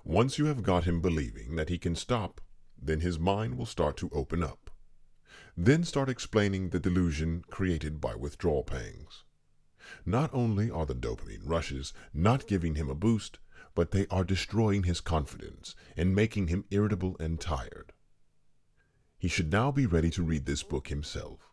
Once 0.05 0.37
you 0.37 0.45
have 0.45 0.63
got 0.63 0.85
him 0.85 1.01
believing 1.01 1.57
that 1.57 1.67
he 1.67 1.77
can 1.77 1.93
stop, 1.93 2.39
then 2.81 3.01
his 3.01 3.19
mind 3.19 3.57
will 3.57 3.65
start 3.65 3.97
to 3.97 4.09
open 4.13 4.43
up. 4.43 4.69
Then 5.57 5.83
start 5.83 6.07
explaining 6.07 6.69
the 6.69 6.79
delusion 6.79 7.43
created 7.49 7.99
by 7.99 8.15
withdrawal 8.15 8.63
pangs. 8.63 9.25
Not 10.05 10.29
only 10.33 10.71
are 10.71 10.85
the 10.85 10.95
dopamine 10.95 11.41
rushes 11.43 11.91
not 12.13 12.47
giving 12.47 12.75
him 12.75 12.89
a 12.89 12.95
boost, 12.95 13.39
but 13.75 13.91
they 13.91 14.07
are 14.07 14.23
destroying 14.23 14.83
his 14.83 15.01
confidence 15.01 15.75
and 15.97 16.15
making 16.15 16.47
him 16.47 16.63
irritable 16.71 17.17
and 17.19 17.41
tired. 17.41 17.91
He 19.19 19.27
should 19.27 19.51
now 19.51 19.69
be 19.69 19.85
ready 19.85 20.09
to 20.11 20.23
read 20.23 20.45
this 20.45 20.63
book 20.63 20.87
himself. 20.87 21.51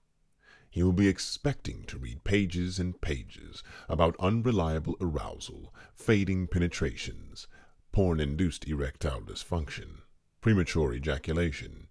He 0.70 0.85
will 0.85 0.92
be 0.92 1.08
expecting 1.08 1.82
to 1.87 1.99
read 1.99 2.23
pages 2.23 2.78
and 2.78 3.00
pages 3.00 3.64
about 3.88 4.14
unreliable 4.20 4.96
arousal, 5.00 5.75
fading 5.92 6.46
penetrations, 6.46 7.49
porn 7.90 8.20
induced 8.20 8.68
erectile 8.68 9.20
dysfunction, 9.20 10.02
premature 10.40 10.94
ejaculation, 10.94 11.88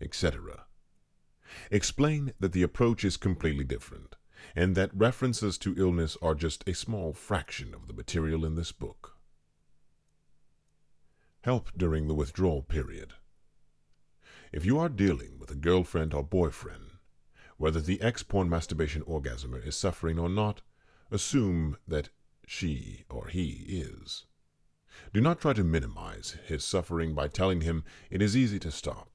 etc. 0.00 0.64
Explain 1.70 2.32
that 2.40 2.52
the 2.52 2.62
approach 2.62 3.04
is 3.04 3.18
completely 3.18 3.64
different 3.64 4.16
and 4.56 4.74
that 4.74 4.94
references 4.94 5.58
to 5.58 5.74
illness 5.76 6.16
are 6.22 6.34
just 6.34 6.66
a 6.66 6.72
small 6.72 7.12
fraction 7.12 7.74
of 7.74 7.88
the 7.88 7.92
material 7.92 8.46
in 8.46 8.54
this 8.54 8.72
book. 8.72 9.18
Help 11.42 11.70
during 11.76 12.08
the 12.08 12.14
withdrawal 12.14 12.62
period. 12.62 13.12
If 14.52 14.64
you 14.64 14.78
are 14.78 14.88
dealing 14.88 15.38
with 15.38 15.50
a 15.52 15.54
girlfriend 15.54 16.12
or 16.12 16.24
boyfriend, 16.24 16.90
whether 17.56 17.80
the 17.80 18.00
ex-porn 18.00 18.48
masturbation 18.48 19.02
orgasmer 19.02 19.64
is 19.64 19.76
suffering 19.76 20.18
or 20.18 20.28
not, 20.28 20.62
assume 21.10 21.76
that 21.86 22.08
she 22.46 23.04
or 23.08 23.28
he 23.28 23.64
is. 23.68 24.26
Do 25.12 25.20
not 25.20 25.40
try 25.40 25.52
to 25.52 25.62
minimize 25.62 26.36
his 26.46 26.64
suffering 26.64 27.14
by 27.14 27.28
telling 27.28 27.60
him 27.60 27.84
it 28.10 28.20
is 28.20 28.36
easy 28.36 28.58
to 28.60 28.72
stop. 28.72 29.10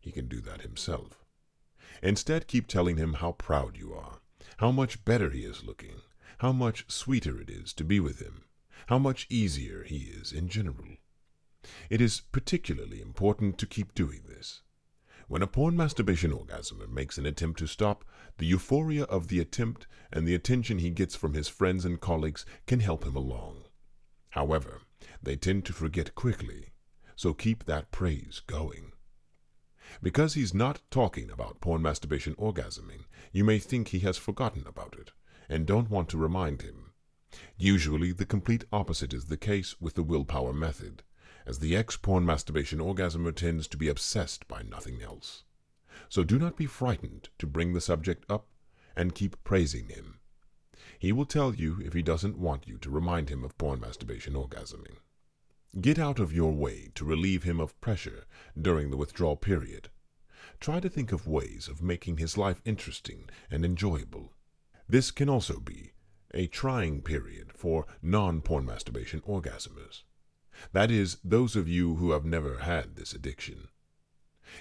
He 0.00 0.12
can 0.12 0.28
do 0.28 0.40
that 0.42 0.60
himself. 0.60 1.24
Instead, 2.02 2.46
keep 2.46 2.66
telling 2.66 2.98
him 2.98 3.14
how 3.14 3.32
proud 3.32 3.78
you 3.78 3.94
are, 3.94 4.20
how 4.58 4.70
much 4.70 5.04
better 5.04 5.30
he 5.30 5.44
is 5.44 5.64
looking, 5.64 6.02
how 6.38 6.52
much 6.52 6.84
sweeter 6.88 7.40
it 7.40 7.48
is 7.48 7.72
to 7.72 7.84
be 7.84 8.00
with 8.00 8.20
him, 8.20 8.44
how 8.88 8.98
much 8.98 9.26
easier 9.30 9.82
he 9.82 9.96
is 9.96 10.30
in 10.30 10.48
general. 10.48 10.98
It 11.90 12.00
is 12.00 12.20
particularly 12.20 13.00
important 13.00 13.58
to 13.58 13.66
keep 13.66 13.94
doing 13.94 14.22
this. 14.28 14.62
When 15.26 15.42
a 15.42 15.46
porn 15.46 15.76
masturbation 15.76 16.32
orgasmer 16.32 16.88
makes 16.88 17.18
an 17.18 17.26
attempt 17.26 17.58
to 17.58 17.66
stop, 17.66 18.04
the 18.38 18.46
euphoria 18.46 19.04
of 19.04 19.28
the 19.28 19.40
attempt 19.40 19.86
and 20.12 20.26
the 20.26 20.34
attention 20.34 20.78
he 20.78 20.90
gets 20.90 21.14
from 21.14 21.34
his 21.34 21.48
friends 21.48 21.84
and 21.84 22.00
colleagues 22.00 22.46
can 22.66 22.80
help 22.80 23.04
him 23.04 23.16
along. 23.16 23.64
However, 24.30 24.80
they 25.22 25.36
tend 25.36 25.64
to 25.66 25.72
forget 25.72 26.14
quickly, 26.14 26.72
so 27.16 27.34
keep 27.34 27.64
that 27.64 27.90
praise 27.90 28.40
going. 28.46 28.92
Because 30.02 30.34
he's 30.34 30.54
not 30.54 30.80
talking 30.90 31.30
about 31.30 31.60
porn 31.60 31.82
masturbation 31.82 32.34
orgasming, 32.34 33.04
you 33.32 33.44
may 33.44 33.58
think 33.58 33.88
he 33.88 34.00
has 34.00 34.16
forgotten 34.16 34.66
about 34.66 34.96
it 34.98 35.12
and 35.48 35.66
don't 35.66 35.90
want 35.90 36.08
to 36.10 36.18
remind 36.18 36.62
him. 36.62 36.92
Usually, 37.56 38.12
the 38.12 38.26
complete 38.26 38.64
opposite 38.72 39.12
is 39.12 39.26
the 39.26 39.36
case 39.36 39.80
with 39.80 39.94
the 39.94 40.02
willpower 40.02 40.52
method, 40.52 41.02
as 41.48 41.60
the 41.60 41.74
ex 41.74 41.96
porn 41.96 42.26
masturbation 42.26 42.78
orgasmer 42.78 43.34
tends 43.34 43.66
to 43.66 43.78
be 43.78 43.88
obsessed 43.88 44.46
by 44.48 44.60
nothing 44.60 45.00
else. 45.00 45.44
So 46.10 46.22
do 46.22 46.38
not 46.38 46.58
be 46.58 46.66
frightened 46.66 47.30
to 47.38 47.46
bring 47.46 47.72
the 47.72 47.80
subject 47.80 48.30
up 48.30 48.48
and 48.94 49.14
keep 49.14 49.42
praising 49.44 49.88
him. 49.88 50.20
He 50.98 51.10
will 51.10 51.24
tell 51.24 51.54
you 51.54 51.80
if 51.82 51.94
he 51.94 52.02
doesn't 52.02 52.36
want 52.36 52.68
you 52.68 52.76
to 52.78 52.90
remind 52.90 53.30
him 53.30 53.44
of 53.44 53.56
porn 53.56 53.80
masturbation 53.80 54.34
orgasming. 54.34 54.98
Get 55.80 55.98
out 55.98 56.18
of 56.18 56.34
your 56.34 56.52
way 56.52 56.90
to 56.94 57.04
relieve 57.06 57.44
him 57.44 57.60
of 57.60 57.80
pressure 57.80 58.26
during 58.60 58.90
the 58.90 58.98
withdrawal 58.98 59.36
period. 59.36 59.88
Try 60.60 60.80
to 60.80 60.90
think 60.90 61.12
of 61.12 61.26
ways 61.26 61.66
of 61.66 61.82
making 61.82 62.18
his 62.18 62.36
life 62.36 62.60
interesting 62.66 63.30
and 63.50 63.64
enjoyable. 63.64 64.34
This 64.86 65.10
can 65.10 65.30
also 65.30 65.60
be 65.60 65.92
a 66.34 66.46
trying 66.46 67.00
period 67.00 67.52
for 67.54 67.86
non-porn 68.02 68.66
masturbation 68.66 69.22
orgasmers. 69.22 70.02
That 70.72 70.90
is, 70.90 71.18
those 71.24 71.56
of 71.56 71.68
you 71.68 71.96
who 71.96 72.12
have 72.12 72.24
never 72.24 72.58
had 72.58 72.96
this 72.96 73.12
addiction. 73.12 73.68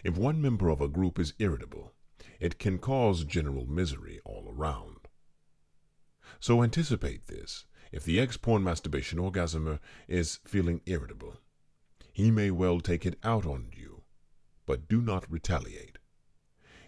If 0.04 0.18
one 0.18 0.42
member 0.42 0.70
of 0.70 0.82
a 0.82 0.88
group 0.88 1.18
is 1.20 1.34
irritable, 1.40 1.94
it 2.40 2.60
can 2.60 2.78
cause 2.78 3.24
general 3.24 3.66
misery 3.66 4.20
all 4.26 4.48
around. 4.50 5.08
So 6.40 6.62
anticipate 6.62 7.28
this 7.28 7.66
if 7.92 8.04
the 8.04 8.20
ex-porn 8.20 8.64
masturbation 8.64 9.18
orgasmer 9.18 9.80
is 10.08 10.40
feeling 10.46 10.82
irritable. 10.86 11.38
He 12.12 12.32
may 12.32 12.52
well 12.52 12.80
take 12.80 13.06
it 13.06 13.18
out 13.24 13.46
on 13.46 13.72
you, 13.76 14.04
but 14.66 14.88
do 14.88 15.02
not 15.02 15.32
retaliate. 15.32 15.98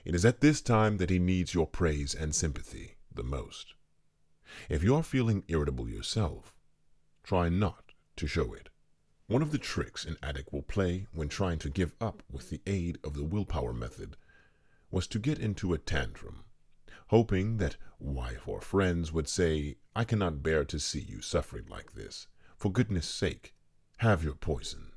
It 0.04 0.16
is 0.16 0.26
at 0.26 0.42
this 0.42 0.62
time 0.62 0.98
that 0.98 1.10
he 1.10 1.20
needs 1.20 1.54
your 1.54 1.68
praise 1.68 2.14
and 2.14 2.34
sympathy 2.36 2.96
the 3.14 3.24
most. 3.24 3.74
If 4.70 4.84
you 4.84 4.96
are 4.96 5.04
feeling 5.04 5.44
irritable 5.48 5.88
yourself, 5.88 6.56
try 7.24 7.50
not 7.50 7.94
to 8.18 8.28
show 8.28 8.54
it. 8.54 8.69
One 9.30 9.42
of 9.42 9.52
the 9.52 9.58
tricks 9.58 10.06
an 10.06 10.18
addict 10.22 10.52
will 10.52 10.64
play 10.64 11.08
when 11.14 11.30
trying 11.30 11.60
to 11.60 11.70
give 11.70 11.94
up 12.02 12.24
with 12.32 12.50
the 12.50 12.62
aid 12.66 12.98
of 13.04 13.14
the 13.14 13.24
willpower 13.24 13.74
method 13.74 14.18
was 14.92 15.08
to 15.08 15.20
get 15.20 15.40
into 15.40 15.72
a 15.72 15.78
tantrum 15.78 16.44
hoping 17.10 17.58
that 17.58 17.78
wife 18.00 18.48
or 18.48 18.62
friends 18.62 19.12
would 19.12 19.28
say, 19.28 19.76
I 19.96 20.04
cannot 20.04 20.44
bear 20.44 20.64
to 20.66 20.80
see 20.80 21.00
you 21.00 21.22
suffering 21.22 21.66
like 21.68 21.94
this. 21.94 22.28
For 22.56 22.72
goodness 22.72 23.08
sake, 23.08 23.56
have 23.98 24.24
your 24.24 24.36
poison. 24.36 24.94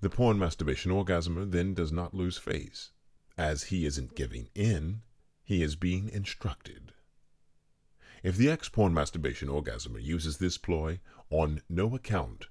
The 0.00 0.10
porn 0.10 0.38
masturbation 0.38 0.90
orgasmer 0.90 1.50
then 1.50 1.74
does 1.74 1.92
not 1.92 2.14
lose 2.14 2.38
face. 2.38 2.92
As 3.36 3.64
he 3.64 3.84
isn't 3.84 4.16
giving 4.16 4.48
in, 4.54 5.02
he 5.44 5.62
is 5.62 5.76
being 5.76 6.08
instructed. 6.08 6.92
If 8.22 8.36
the 8.36 8.50
ex-porn 8.50 8.94
masturbation 8.94 9.48
orgasmer 9.48 10.02
uses 10.02 10.38
this 10.38 10.56
ploy, 10.56 11.00
on 11.30 11.60
no 11.68 11.94
account 11.94 12.46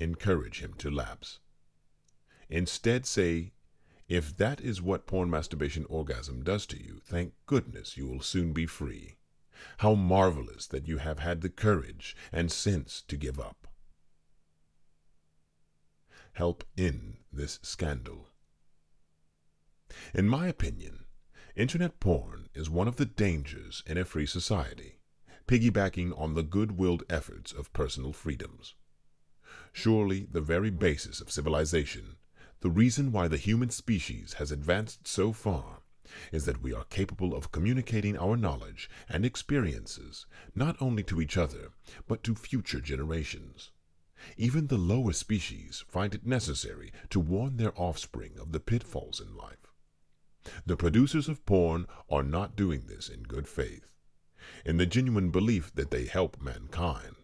encourage 0.00 0.60
him 0.60 0.74
to 0.78 0.90
lapse. 0.90 1.38
Instead 2.48 3.06
say, 3.06 3.52
if 4.08 4.36
that 4.36 4.60
is 4.60 4.82
what 4.82 5.06
porn 5.06 5.30
masturbation 5.30 5.84
orgasm 5.88 6.42
does 6.42 6.66
to 6.66 6.82
you, 6.82 7.00
thank 7.04 7.34
goodness 7.46 7.96
you 7.96 8.08
will 8.08 8.20
soon 8.20 8.52
be 8.52 8.66
free. 8.66 9.18
How 9.78 9.94
marvelous 9.94 10.66
that 10.66 10.88
you 10.88 10.98
have 10.98 11.20
had 11.20 11.42
the 11.42 11.48
courage 11.48 12.16
and 12.32 12.50
sense 12.50 13.02
to 13.06 13.16
give 13.16 13.38
up. 13.38 13.68
Help 16.32 16.64
in 16.76 17.18
this 17.32 17.60
scandal. 17.62 18.28
In 20.14 20.28
my 20.28 20.48
opinion, 20.48 21.04
internet 21.54 22.00
porn 22.00 22.48
is 22.54 22.70
one 22.70 22.88
of 22.88 22.96
the 22.96 23.04
dangers 23.04 23.82
in 23.86 23.98
a 23.98 24.04
free 24.04 24.26
society, 24.26 24.98
piggybacking 25.46 26.18
on 26.18 26.34
the 26.34 26.42
good-willed 26.42 27.02
efforts 27.10 27.52
of 27.52 27.72
personal 27.72 28.12
freedoms. 28.12 28.74
Surely 29.72 30.26
the 30.30 30.40
very 30.40 30.70
basis 30.70 31.20
of 31.20 31.30
civilization 31.30 32.16
the 32.60 32.70
reason 32.70 33.10
why 33.10 33.26
the 33.26 33.38
human 33.38 33.70
species 33.70 34.34
has 34.34 34.52
advanced 34.52 35.08
so 35.08 35.32
far 35.32 35.80
is 36.30 36.44
that 36.44 36.60
we 36.60 36.74
are 36.74 36.84
capable 36.84 37.34
of 37.34 37.52
communicating 37.52 38.18
our 38.18 38.36
knowledge 38.36 38.90
and 39.08 39.24
experiences 39.24 40.26
not 40.54 40.76
only 40.80 41.02
to 41.04 41.22
each 41.22 41.38
other, 41.38 41.70
but 42.06 42.22
to 42.22 42.34
future 42.34 42.80
generations. 42.80 43.70
Even 44.36 44.66
the 44.66 44.76
lower 44.76 45.14
species 45.14 45.84
find 45.88 46.14
it 46.14 46.26
necessary 46.26 46.92
to 47.08 47.18
warn 47.18 47.56
their 47.56 47.72
offspring 47.80 48.38
of 48.38 48.52
the 48.52 48.60
pitfalls 48.60 49.20
in 49.20 49.34
life. 49.34 49.72
The 50.66 50.76
producers 50.76 51.28
of 51.28 51.46
porn 51.46 51.86
are 52.10 52.22
not 52.22 52.56
doing 52.56 52.86
this 52.86 53.08
in 53.08 53.22
good 53.22 53.48
faith, 53.48 53.86
in 54.66 54.76
the 54.76 54.86
genuine 54.86 55.30
belief 55.30 55.72
that 55.74 55.90
they 55.90 56.04
help 56.04 56.42
mankind, 56.42 57.16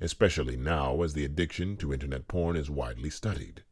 especially 0.00 0.56
now 0.56 1.02
as 1.02 1.14
the 1.14 1.24
addiction 1.24 1.76
to 1.76 1.92
internet 1.92 2.28
porn 2.28 2.56
is 2.56 2.68
widely 2.68 3.10
studied. 3.10 3.64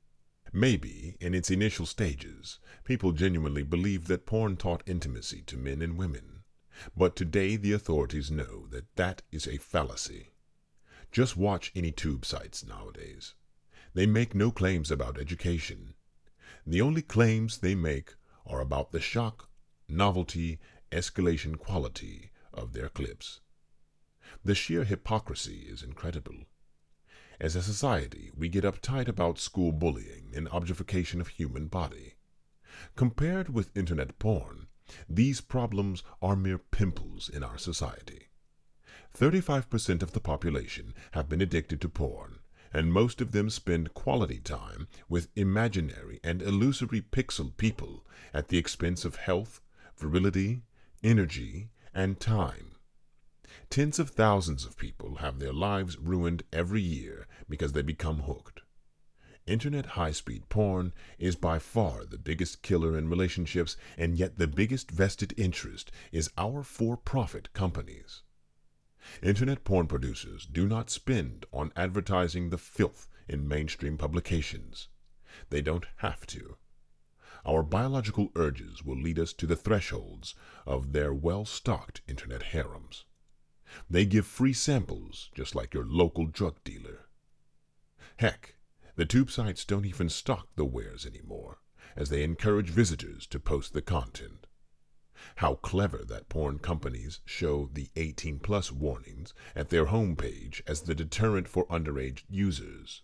Maybe, 0.52 1.16
in 1.20 1.34
its 1.34 1.50
initial 1.50 1.84
stages, 1.84 2.60
people 2.84 3.12
genuinely 3.12 3.64
believed 3.64 4.06
that 4.06 4.24
porn 4.26 4.56
taught 4.56 4.82
intimacy 4.86 5.42
to 5.42 5.56
men 5.56 5.82
and 5.82 5.98
women. 5.98 6.44
But 6.96 7.16
today 7.16 7.56
the 7.56 7.72
authorities 7.72 8.30
know 8.30 8.66
that 8.68 8.94
that 8.96 9.22
is 9.32 9.46
a 9.46 9.58
fallacy. 9.58 10.32
Just 11.12 11.36
watch 11.36 11.72
any 11.74 11.92
tube 11.92 12.24
sites 12.24 12.64
nowadays. 12.64 13.34
They 13.94 14.06
make 14.06 14.34
no 14.34 14.50
claims 14.50 14.90
about 14.90 15.18
education. 15.18 15.94
The 16.66 16.80
only 16.80 17.02
claims 17.02 17.58
they 17.58 17.74
make 17.74 18.14
are 18.46 18.60
about 18.60 18.92
the 18.92 19.00
shock, 19.00 19.48
novelty, 19.88 20.58
escalation 20.90 21.58
quality 21.58 22.30
of 22.52 22.72
their 22.72 22.88
clips. 22.88 23.40
The 24.42 24.54
sheer 24.54 24.84
hypocrisy 24.84 25.66
is 25.68 25.82
incredible. 25.82 26.46
As 27.40 27.56
a 27.56 27.62
society, 27.62 28.30
we 28.36 28.48
get 28.48 28.64
uptight 28.64 29.08
about 29.08 29.38
school 29.38 29.72
bullying 29.72 30.32
and 30.34 30.48
objectification 30.52 31.20
of 31.20 31.28
human 31.28 31.66
body. 31.66 32.14
Compared 32.96 33.48
with 33.52 33.76
internet 33.76 34.18
porn, 34.18 34.68
these 35.08 35.40
problems 35.40 36.02
are 36.20 36.36
mere 36.36 36.58
pimples 36.58 37.28
in 37.28 37.42
our 37.42 37.58
society. 37.58 38.28
35% 39.16 40.02
of 40.02 40.12
the 40.12 40.20
population 40.20 40.94
have 41.12 41.28
been 41.28 41.40
addicted 41.40 41.80
to 41.80 41.88
porn, 41.88 42.38
and 42.72 42.92
most 42.92 43.20
of 43.20 43.32
them 43.32 43.48
spend 43.48 43.94
quality 43.94 44.38
time 44.38 44.88
with 45.08 45.28
imaginary 45.36 46.20
and 46.24 46.42
illusory 46.42 47.00
pixel 47.00 47.56
people 47.56 48.04
at 48.32 48.48
the 48.48 48.58
expense 48.58 49.04
of 49.04 49.16
health, 49.16 49.60
virility, 49.96 50.62
energy, 51.02 51.68
and 51.94 52.18
time. 52.18 52.73
Tens 53.70 54.00
of 54.00 54.10
thousands 54.10 54.64
of 54.64 54.76
people 54.76 55.18
have 55.18 55.38
their 55.38 55.52
lives 55.52 55.96
ruined 55.96 56.42
every 56.52 56.82
year 56.82 57.28
because 57.48 57.72
they 57.72 57.82
become 57.82 58.22
hooked. 58.22 58.62
Internet 59.46 59.86
high 59.94 60.10
speed 60.10 60.48
porn 60.48 60.92
is 61.18 61.36
by 61.36 61.58
far 61.58 62.04
the 62.04 62.18
biggest 62.18 62.62
killer 62.62 62.98
in 62.98 63.08
relationships, 63.08 63.76
and 63.96 64.16
yet 64.16 64.38
the 64.38 64.48
biggest 64.48 64.90
vested 64.90 65.34
interest 65.36 65.92
is 66.10 66.30
our 66.36 66.64
for 66.64 66.96
profit 66.96 67.52
companies. 67.52 68.22
Internet 69.22 69.62
porn 69.62 69.86
producers 69.86 70.46
do 70.46 70.66
not 70.66 70.88
spend 70.90 71.46
on 71.52 71.72
advertising 71.76 72.48
the 72.48 72.58
filth 72.58 73.08
in 73.28 73.46
mainstream 73.46 73.98
publications. 73.98 74.88
They 75.50 75.60
don't 75.60 75.86
have 75.98 76.26
to. 76.28 76.56
Our 77.44 77.62
biological 77.62 78.32
urges 78.34 78.82
will 78.82 78.96
lead 78.96 79.18
us 79.18 79.34
to 79.34 79.46
the 79.46 79.56
thresholds 79.56 80.34
of 80.66 80.92
their 80.92 81.12
well 81.12 81.44
stocked 81.44 82.00
internet 82.08 82.42
harems. 82.42 83.04
They 83.88 84.06
give 84.06 84.26
free 84.26 84.52
samples, 84.52 85.30
just 85.34 85.54
like 85.54 85.74
your 85.74 85.86
local 85.86 86.26
drug 86.26 86.62
dealer. 86.64 87.08
Heck, 88.16 88.54
the 88.96 89.04
tube 89.04 89.30
sites 89.30 89.64
don't 89.64 89.86
even 89.86 90.08
stock 90.08 90.48
the 90.54 90.64
wares 90.64 91.04
anymore, 91.04 91.60
as 91.96 92.10
they 92.10 92.22
encourage 92.22 92.70
visitors 92.70 93.26
to 93.28 93.40
post 93.40 93.72
the 93.72 93.82
content. 93.82 94.46
How 95.36 95.54
clever 95.54 96.04
that 96.04 96.28
porn 96.28 96.58
companies 96.58 97.20
show 97.24 97.70
the 97.72 97.90
18 97.96 98.40
plus 98.40 98.70
warnings 98.70 99.32
at 99.56 99.70
their 99.70 99.86
homepage 99.86 100.60
as 100.66 100.82
the 100.82 100.94
deterrent 100.94 101.48
for 101.48 101.66
underage 101.68 102.24
users. 102.28 103.02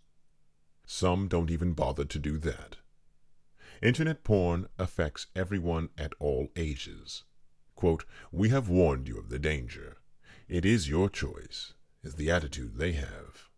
Some 0.84 1.28
don't 1.28 1.50
even 1.50 1.72
bother 1.72 2.04
to 2.04 2.18
do 2.18 2.36
that. 2.38 2.76
Internet 3.80 4.22
porn 4.24 4.68
affects 4.78 5.28
everyone 5.34 5.88
at 5.96 6.12
all 6.18 6.48
ages. 6.56 7.24
Quote, 7.74 8.04
We 8.30 8.50
have 8.50 8.68
warned 8.68 9.08
you 9.08 9.18
of 9.18 9.30
the 9.30 9.38
danger. 9.38 9.96
It 10.50 10.64
is 10.64 10.88
your 10.88 11.08
choice, 11.08 11.74
is 12.02 12.16
the 12.16 12.28
attitude 12.28 12.74
they 12.74 12.90
have. 12.94 13.50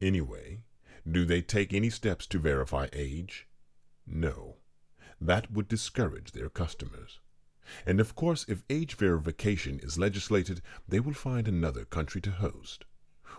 Anyway, 0.00 0.64
do 1.08 1.24
they 1.24 1.42
take 1.42 1.72
any 1.72 1.90
steps 1.90 2.26
to 2.26 2.40
verify 2.40 2.88
age? 2.92 3.46
No. 4.04 4.56
That 5.20 5.52
would 5.52 5.68
discourage 5.68 6.32
their 6.32 6.48
customers. 6.48 7.20
And 7.86 8.00
of 8.00 8.16
course, 8.16 8.44
if 8.48 8.64
age 8.68 8.96
verification 8.96 9.78
is 9.80 9.96
legislated, 9.96 10.60
they 10.88 10.98
will 10.98 11.14
find 11.14 11.46
another 11.46 11.84
country 11.84 12.20
to 12.22 12.32
host. 12.32 12.84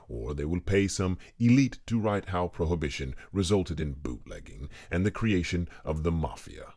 Or 0.08 0.34
they 0.34 0.46
will 0.46 0.62
pay 0.62 0.88
some 0.88 1.18
elite 1.38 1.80
to 1.88 2.00
write 2.00 2.30
how 2.30 2.48
prohibition 2.48 3.14
resulted 3.34 3.82
in 3.82 3.92
bootlegging 3.92 4.70
and 4.90 5.06
the 5.06 5.12
creation 5.12 5.68
of 5.84 6.04
the 6.04 6.14
mafia. 6.14 6.76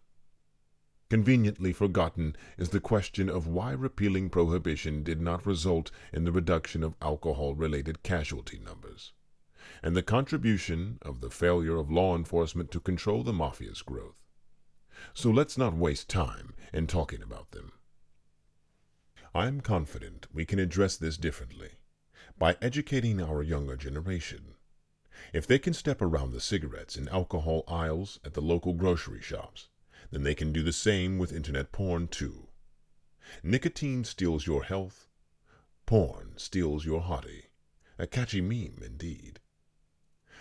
Conveniently 1.13 1.75
forgotten 1.75 2.35
is 2.57 2.71
the 2.71 2.81
question 2.81 3.29
of 3.29 3.47
why 3.47 3.73
repealing 3.73 4.31
prohibition 4.31 5.03
did 5.03 5.21
not 5.21 5.45
result 5.45 5.91
in 6.11 6.25
the 6.25 6.33
reduction 6.33 6.83
of 6.83 6.97
alcohol 7.03 7.55
related 7.55 8.03
casualty 8.03 8.59
numbers, 8.59 9.13
and 9.83 9.95
the 9.95 10.03
contribution 10.03 10.99
of 11.03 11.21
the 11.21 11.29
failure 11.29 11.77
of 11.77 11.91
law 11.91 12.17
enforcement 12.17 12.71
to 12.71 12.81
control 12.81 13.23
the 13.23 13.31
mafia's 13.31 13.83
growth. 13.83 14.17
So 15.13 15.31
let's 15.31 15.59
not 15.59 15.75
waste 15.75 16.09
time 16.09 16.55
in 16.73 16.87
talking 16.87 17.23
about 17.23 17.51
them. 17.51 17.73
I 19.35 19.49
am 19.49 19.61
confident 19.61 20.29
we 20.33 20.47
can 20.47 20.59
address 20.59 20.97
this 20.97 21.19
differently 21.19 21.73
by 22.39 22.57
educating 22.63 23.21
our 23.21 23.43
younger 23.43 23.77
generation. 23.77 24.55
If 25.35 25.47
they 25.47 25.59
can 25.59 25.75
step 25.75 26.01
around 26.01 26.31
the 26.31 26.41
cigarettes 26.41 26.97
and 26.97 27.07
alcohol 27.11 27.65
aisles 27.69 28.19
at 28.25 28.33
the 28.33 28.41
local 28.41 28.73
grocery 28.73 29.21
shops, 29.21 29.69
then 30.13 30.23
they 30.23 30.35
can 30.35 30.53
do 30.53 30.63
the 30.63 30.73
same 30.73 31.19
with 31.19 31.33
internet 31.33 31.73
porn 31.73 32.07
too. 32.07 32.49
Nicotine 33.43 34.05
steals 34.05 34.47
your 34.47 34.63
health, 34.63 35.09
porn 35.87 36.35
steals 36.37 36.85
your 36.85 37.01
hottie. 37.01 37.47
A 37.99 38.07
catchy 38.07 38.41
meme 38.41 38.83
indeed. 38.85 39.41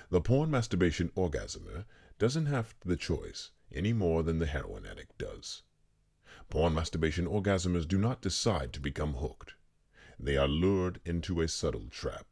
The 0.10 0.21
porn 0.21 0.51
masturbation 0.51 1.10
orgasmer 1.15 1.86
doesn't 2.19 2.47
have 2.47 2.75
the 2.84 2.97
choice 2.97 3.51
any 3.71 3.93
more 3.93 4.23
than 4.23 4.39
the 4.39 4.45
heroin 4.45 4.86
addict 4.86 5.17
does. 5.17 5.63
Porn 6.49 6.73
masturbation 6.73 7.25
orgasmers 7.25 7.88
do 7.88 7.97
not 7.97 8.21
decide 8.21 8.73
to 8.73 8.79
become 8.79 9.15
hooked. 9.15 9.53
They 10.19 10.38
are 10.38 10.47
lured 10.47 10.99
into 11.05 11.39
a 11.39 11.47
subtle 11.47 11.88
trap. 11.89 12.31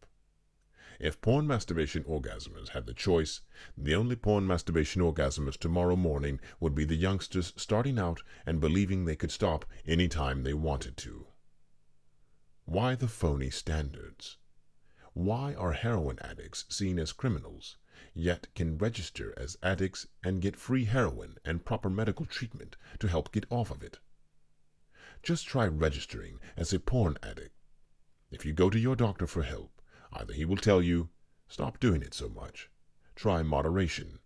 If 1.00 1.22
porn 1.22 1.48
masturbation 1.48 2.04
orgasmers 2.04 2.70
had 2.70 2.86
the 2.86 2.94
choice, 2.94 3.42
the 3.78 3.96
only 3.96 4.16
porn 4.16 4.46
masturbation 4.46 5.02
orgasmers 5.02 5.58
tomorrow 5.58 5.96
morning 5.96 6.40
would 6.60 6.76
be 6.76 6.86
the 6.86 6.96
youngsters 6.96 7.54
starting 7.56 7.98
out 7.98 8.22
and 8.46 8.60
believing 8.60 9.06
they 9.06 9.16
could 9.16 9.32
stop 9.32 9.66
any 9.86 10.08
time 10.08 10.44
they 10.44 10.54
wanted 10.54 10.98
to. 10.98 11.28
Why 12.66 12.96
the 12.96 13.08
phony 13.08 13.50
standards? 13.50 14.38
Why 15.14 15.54
are 15.56 15.74
heroin 15.74 16.20
addicts 16.20 16.66
seen 16.70 17.00
as 17.00 17.14
criminals 17.14 17.78
yet 18.14 18.48
can 18.56 18.78
register 18.78 19.34
as 19.38 19.58
addicts 19.64 20.08
and 20.24 20.42
get 20.42 20.56
free 20.56 20.86
heroin 20.86 21.38
and 21.46 21.66
proper 21.66 21.90
medical 21.90 22.26
treatment 22.26 22.76
to 23.00 23.08
help 23.08 23.32
get 23.32 23.46
off 23.50 23.72
of 23.72 23.84
it. 23.84 24.00
Just 25.24 25.48
try 25.48 25.68
registering 25.68 26.40
as 26.56 26.74
a 26.74 26.80
porn 26.80 27.18
addict. 27.24 27.56
If 28.32 28.46
you 28.46 28.54
go 28.54 28.70
to 28.70 28.80
your 28.80 28.96
doctor 28.96 29.28
for 29.28 29.44
help, 29.44 29.79
either 30.13 30.34
he 30.34 30.45
will 30.45 30.58
tell 30.58 30.82
you, 30.82 31.10
stop 31.48 31.80
doing 31.80 32.02
it 32.02 32.13
so 32.13 32.30
much, 32.30 32.69
try 33.15 33.43
moderation, 33.43 34.19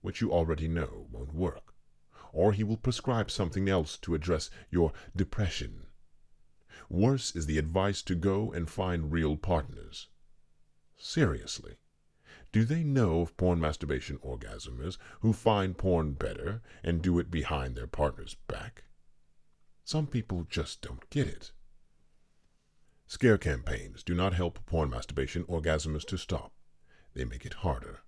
which 0.00 0.20
you 0.20 0.32
already 0.32 0.68
know 0.68 1.06
won't 1.10 1.34
work, 1.34 1.74
or 2.32 2.52
he 2.52 2.64
will 2.64 2.76
prescribe 2.76 3.30
something 3.30 3.68
else 3.68 3.96
to 3.98 4.14
address 4.14 4.50
your 4.70 4.92
depression. 5.14 5.86
Worse 6.88 7.36
is 7.36 7.46
the 7.46 7.58
advice 7.58 8.02
to 8.02 8.14
go 8.14 8.52
and 8.52 8.70
find 8.70 9.12
real 9.12 9.36
partners. 9.36 10.08
Seriously. 10.96 11.76
Do 12.50 12.64
they 12.64 12.82
know 12.82 13.20
of 13.20 13.36
porn 13.36 13.60
masturbation 13.60 14.18
orgasmers 14.18 14.96
who 15.20 15.34
find 15.34 15.76
porn 15.76 16.12
better 16.12 16.62
and 16.82 17.02
do 17.02 17.18
it 17.18 17.30
behind 17.30 17.76
their 17.76 17.86
partner's 17.86 18.36
back? 18.46 18.84
Some 19.84 20.06
people 20.06 20.44
just 20.48 20.80
don't 20.80 21.08
get 21.10 21.26
it. 21.26 21.52
Scare 23.08 23.38
campaigns 23.38 24.04
do 24.04 24.14
not 24.14 24.34
help 24.34 24.64
porn 24.66 24.90
masturbation 24.90 25.42
orgasmers 25.44 26.04
to 26.06 26.16
stop. 26.16 26.52
They 27.14 27.24
make 27.24 27.44
it 27.44 27.64
harder. 27.64 28.02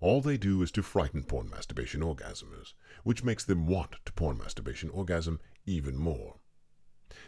All 0.00 0.22
they 0.22 0.38
do 0.38 0.62
is 0.62 0.70
to 0.72 0.82
frighten 0.82 1.24
porn 1.24 1.50
masturbation 1.50 2.00
orgasmers, 2.00 2.72
which 3.04 3.22
makes 3.22 3.44
them 3.44 3.66
want 3.66 3.96
to 4.06 4.12
porn 4.14 4.38
masturbation 4.38 4.88
orgasm 4.88 5.38
even 5.66 5.98
more. 5.98 6.38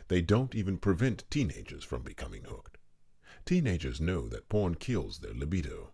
They 0.09 0.23
don't 0.23 0.55
even 0.55 0.79
prevent 0.79 1.31
teenagers 1.31 1.85
from 1.85 2.03
becoming 2.03 2.45
hooked. 2.45 2.79
Teenagers 3.45 4.01
know 4.01 4.27
that 4.29 4.49
porn 4.49 4.77
kills 4.77 5.19
their 5.19 5.35
libido 5.35 5.93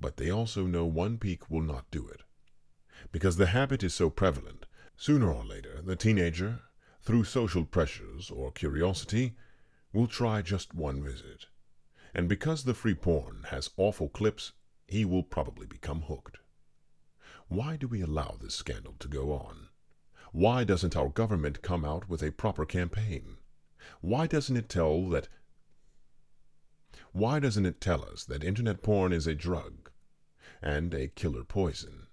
but 0.00 0.16
they 0.16 0.30
also 0.30 0.66
know 0.66 0.84
one 0.84 1.18
peek 1.18 1.50
will 1.50 1.62
not 1.62 1.90
do 1.90 2.06
it. 2.06 2.22
Because 3.12 3.36
the 3.36 3.46
habit 3.46 3.82
is 3.82 3.94
so 3.94 4.10
prevalent, 4.10 4.66
sooner 4.96 5.32
or 5.32 5.44
later 5.44 5.80
the 5.82 5.96
teenager, 5.96 6.60
through 7.02 7.24
social 7.24 7.64
pressures 7.64 8.30
or 8.30 8.52
curiosity, 8.52 9.36
will 9.92 10.06
try 10.06 10.42
just 10.42 10.74
one 10.74 11.02
visit. 11.02 11.46
And 12.14 12.28
because 12.28 12.64
the 12.64 12.74
free 12.74 12.94
porn 12.94 13.44
has 13.50 13.70
awful 13.76 14.08
clips, 14.08 14.52
he 14.86 15.04
will 15.04 15.22
probably 15.22 15.66
become 15.66 16.02
hooked. 16.02 16.38
Why 17.48 17.76
do 17.76 17.88
we 17.88 18.00
allow 18.00 18.36
this 18.40 18.54
scandal 18.54 18.94
to 18.98 19.08
go 19.08 19.32
on? 19.32 19.68
Why 20.32 20.64
doesn't 20.64 20.96
our 20.96 21.08
government 21.08 21.62
come 21.62 21.84
out 21.84 22.08
with 22.08 22.22
a 22.22 22.32
proper 22.32 22.66
campaign? 22.66 23.38
Why 24.00 24.26
doesn't 24.26 24.56
it 24.56 24.68
tell 24.68 25.08
that 25.10 25.28
why 27.12 27.38
doesn't 27.40 27.66
it 27.66 27.80
tell 27.80 28.04
us 28.04 28.24
that 28.24 28.44
internet 28.44 28.82
porn 28.82 29.12
is 29.12 29.26
a 29.26 29.34
drug 29.34 29.90
and 30.60 30.92
a 30.92 31.08
killer 31.08 31.44
poison? 31.44 32.06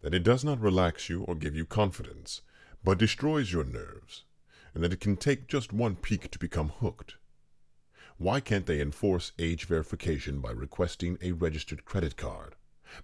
That 0.00 0.14
it 0.14 0.24
does 0.24 0.44
not 0.44 0.60
relax 0.60 1.08
you 1.08 1.22
or 1.22 1.36
give 1.36 1.54
you 1.54 1.64
confidence, 1.64 2.42
but 2.82 2.98
destroys 2.98 3.52
your 3.52 3.64
nerves, 3.64 4.24
and 4.74 4.82
that 4.82 4.92
it 4.92 5.00
can 5.00 5.16
take 5.16 5.48
just 5.48 5.72
one 5.72 5.96
peek 5.96 6.30
to 6.30 6.38
become 6.38 6.68
hooked? 6.68 7.16
Why 8.18 8.40
can't 8.40 8.66
they 8.66 8.80
enforce 8.80 9.32
age 9.38 9.64
verification 9.64 10.40
by 10.40 10.52
requesting 10.52 11.18
a 11.20 11.32
registered 11.32 11.84
credit 11.84 12.16
card, 12.16 12.56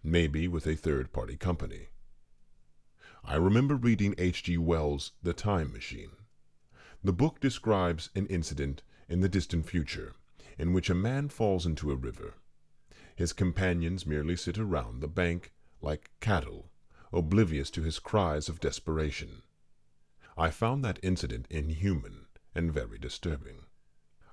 maybe 0.03 0.47
with 0.49 0.67
a 0.67 0.77
third 0.77 1.13
party 1.13 1.37
company? 1.37 1.89
I 3.25 3.37
remember 3.37 3.75
reading 3.75 4.15
H.G. 4.17 4.59
Wells' 4.59 5.13
The 5.23 5.33
Time 5.33 5.73
Machine. 5.73 6.13
The 7.03 7.13
book 7.13 7.41
describes 7.41 8.11
an 8.15 8.27
incident 8.27 8.83
in 9.09 9.21
the 9.21 9.29
distant 9.29 9.67
future 9.67 10.15
in 10.59 10.73
which 10.73 10.91
a 10.91 10.95
man 10.95 11.29
falls 11.29 11.65
into 11.65 11.91
a 11.91 11.97
river. 11.97 12.35
His 13.15 13.33
companions 13.33 14.07
merely 14.07 14.37
sit 14.37 14.59
around 14.59 15.01
the 15.01 15.09
bank 15.09 15.53
like 15.81 16.11
cattle, 16.21 16.71
oblivious 17.13 17.71
to 17.71 17.83
his 17.83 17.99
cries 17.99 18.49
of 18.49 18.61
desperation. 18.61 19.43
I 20.39 20.51
found 20.51 20.85
that 20.85 21.01
incident 21.03 21.47
inhuman 21.51 22.27
and 22.55 22.73
very 22.73 22.97
disturbing. 22.97 23.65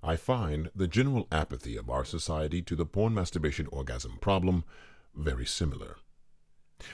I 0.03 0.17
find 0.17 0.69
the 0.75 0.87
general 0.87 1.27
apathy 1.31 1.75
of 1.77 1.89
our 1.89 2.05
society 2.05 2.61
to 2.61 2.75
the 2.75 2.85
porn 2.85 3.15
masturbation 3.15 3.65
orgasm 3.71 4.19
problem 4.21 4.65
very 5.15 5.47
similar. 5.47 5.97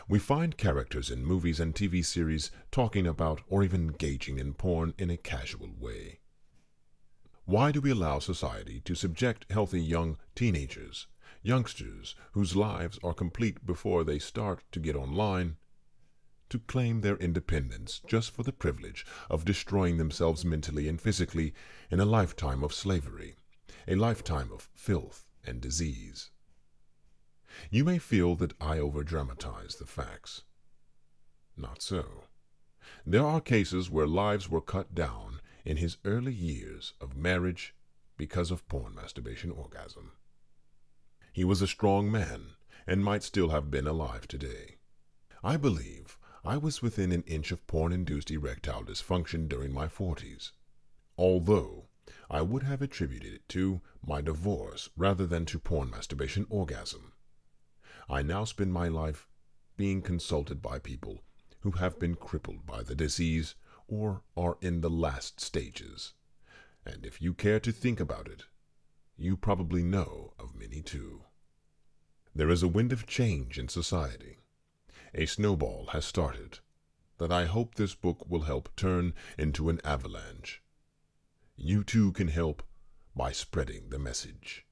We 0.08 0.18
find 0.18 0.56
characters 0.56 1.12
in 1.12 1.26
movies 1.26 1.60
and 1.60 1.76
TV 1.76 2.06
series 2.06 2.52
talking 2.72 3.06
about 3.06 3.42
or 3.50 3.64
even 3.64 3.82
engaging 3.82 4.38
in 4.40 4.54
porn 4.54 4.94
in 4.98 5.10
a 5.10 5.18
casual 5.18 5.72
way. 5.78 6.20
Why 7.44 7.74
do 7.74 7.82
we 7.82 7.92
allow 7.92 8.20
society 8.20 8.80
to 8.86 8.96
subject 8.96 9.52
healthy 9.52 9.82
young 9.82 10.20
teenagers, 10.36 11.08
youngsters 11.42 12.16
whose 12.32 12.56
lives 12.56 12.98
are 13.04 13.14
complete 13.14 13.66
before 13.66 14.06
they 14.06 14.20
start 14.20 14.64
to 14.72 14.80
get 14.80 14.96
online, 14.96 15.58
to 16.52 16.60
claim 16.60 17.02
their 17.02 17.18
independence 17.18 18.02
just 18.06 18.32
for 18.32 18.44
the 18.44 18.52
privilege 18.52 19.06
of 19.30 19.46
destroying 19.46 19.98
themselves 19.98 20.46
mentally 20.46 20.88
and 20.88 21.02
physically 21.02 21.54
in 21.90 22.00
a 22.00 22.06
lifetime 22.06 22.64
of 22.64 22.74
slavery, 22.74 23.36
a 23.88 23.96
lifetime 23.96 24.52
of 24.52 24.70
filth 24.74 25.26
and 25.44 25.60
disease? 25.60 26.30
You 27.70 27.84
may 27.84 27.98
feel 27.98 28.36
that 28.36 28.54
I 28.62 28.78
overdramatize 28.78 29.78
the 29.78 29.86
facts. 29.86 30.44
Not 31.58 31.82
so. 31.82 32.26
There 33.06 33.26
are 33.26 33.42
cases 33.42 33.90
where 33.90 34.08
lives 34.08 34.50
were 34.50 34.62
cut 34.62 34.94
down 34.94 35.42
in 35.66 35.78
his 35.78 35.98
early 36.06 36.34
years 36.34 36.94
of 37.00 37.18
marriage 37.18 37.74
because 38.18 38.52
of 38.52 38.68
porn 38.68 38.94
masturbation 38.96 39.52
orgasm. 39.52 40.12
He 41.34 41.44
was 41.44 41.62
a 41.62 41.68
strong 41.68 42.12
man 42.12 42.56
and 42.86 43.04
might 43.04 43.24
still 43.24 43.50
have 43.50 43.72
been 43.72 43.88
alive 43.88 44.28
today. 44.28 44.78
I 45.44 45.58
believe 45.58 46.18
I 46.44 46.58
was 46.58 46.82
within 46.82 47.12
an 47.12 47.22
inch 47.28 47.52
of 47.52 47.68
porn 47.68 47.92
induced 47.92 48.32
erectile 48.32 48.84
dysfunction 48.84 49.48
during 49.48 49.72
my 49.72 49.88
40s, 49.88 50.52
although 51.16 51.88
I 52.32 52.42
would 52.42 52.64
have 52.64 52.82
attributed 52.82 53.34
it 53.34 53.50
to 53.50 53.82
my 54.04 54.22
divorce 54.22 54.90
rather 54.98 55.28
than 55.28 55.46
to 55.46 55.60
porn 55.60 55.92
masturbation 55.92 56.48
orgasm. 56.50 57.14
I 58.10 58.24
now 58.24 58.46
spend 58.46 58.74
my 58.74 58.88
life 58.88 59.28
being 59.78 60.02
consulted 60.02 60.64
by 60.64 60.80
people 60.80 61.24
who 61.60 61.72
have 61.72 62.00
been 62.00 62.16
crippled 62.16 62.66
by 62.66 62.82
the 62.82 62.96
disease 62.96 63.54
or 63.88 64.24
are 64.36 64.58
in 64.62 64.82
the 64.82 64.90
last 64.90 65.40
stages. 65.40 66.14
And 66.84 67.06
if 67.06 67.22
you 67.22 67.36
care 67.36 67.60
to 67.60 67.72
think 67.72 68.00
about 68.00 68.28
it, 68.28 68.46
you 69.16 69.38
probably 69.38 69.84
know 69.84 70.34
of 70.40 70.56
many 70.56 70.82
too. 70.82 71.26
There 72.34 72.50
is 72.50 72.64
a 72.64 72.68
wind 72.68 72.92
of 72.92 73.06
change 73.06 73.60
in 73.60 73.68
society. 73.68 74.40
A 75.14 75.26
snowball 75.26 75.88
has 75.88 76.06
started 76.06 76.60
that 77.18 77.32
I 77.32 77.46
hope 77.46 77.76
this 77.76 77.96
book 77.96 78.26
will 78.28 78.44
help 78.44 78.76
turn 78.76 79.14
into 79.38 79.70
an 79.70 79.82
avalanche. 79.84 80.62
You 81.56 81.84
too 81.84 82.14
can 82.14 82.30
help 82.30 82.64
by 83.16 83.32
spreading 83.32 83.90
the 83.90 84.00
message. 84.00 84.66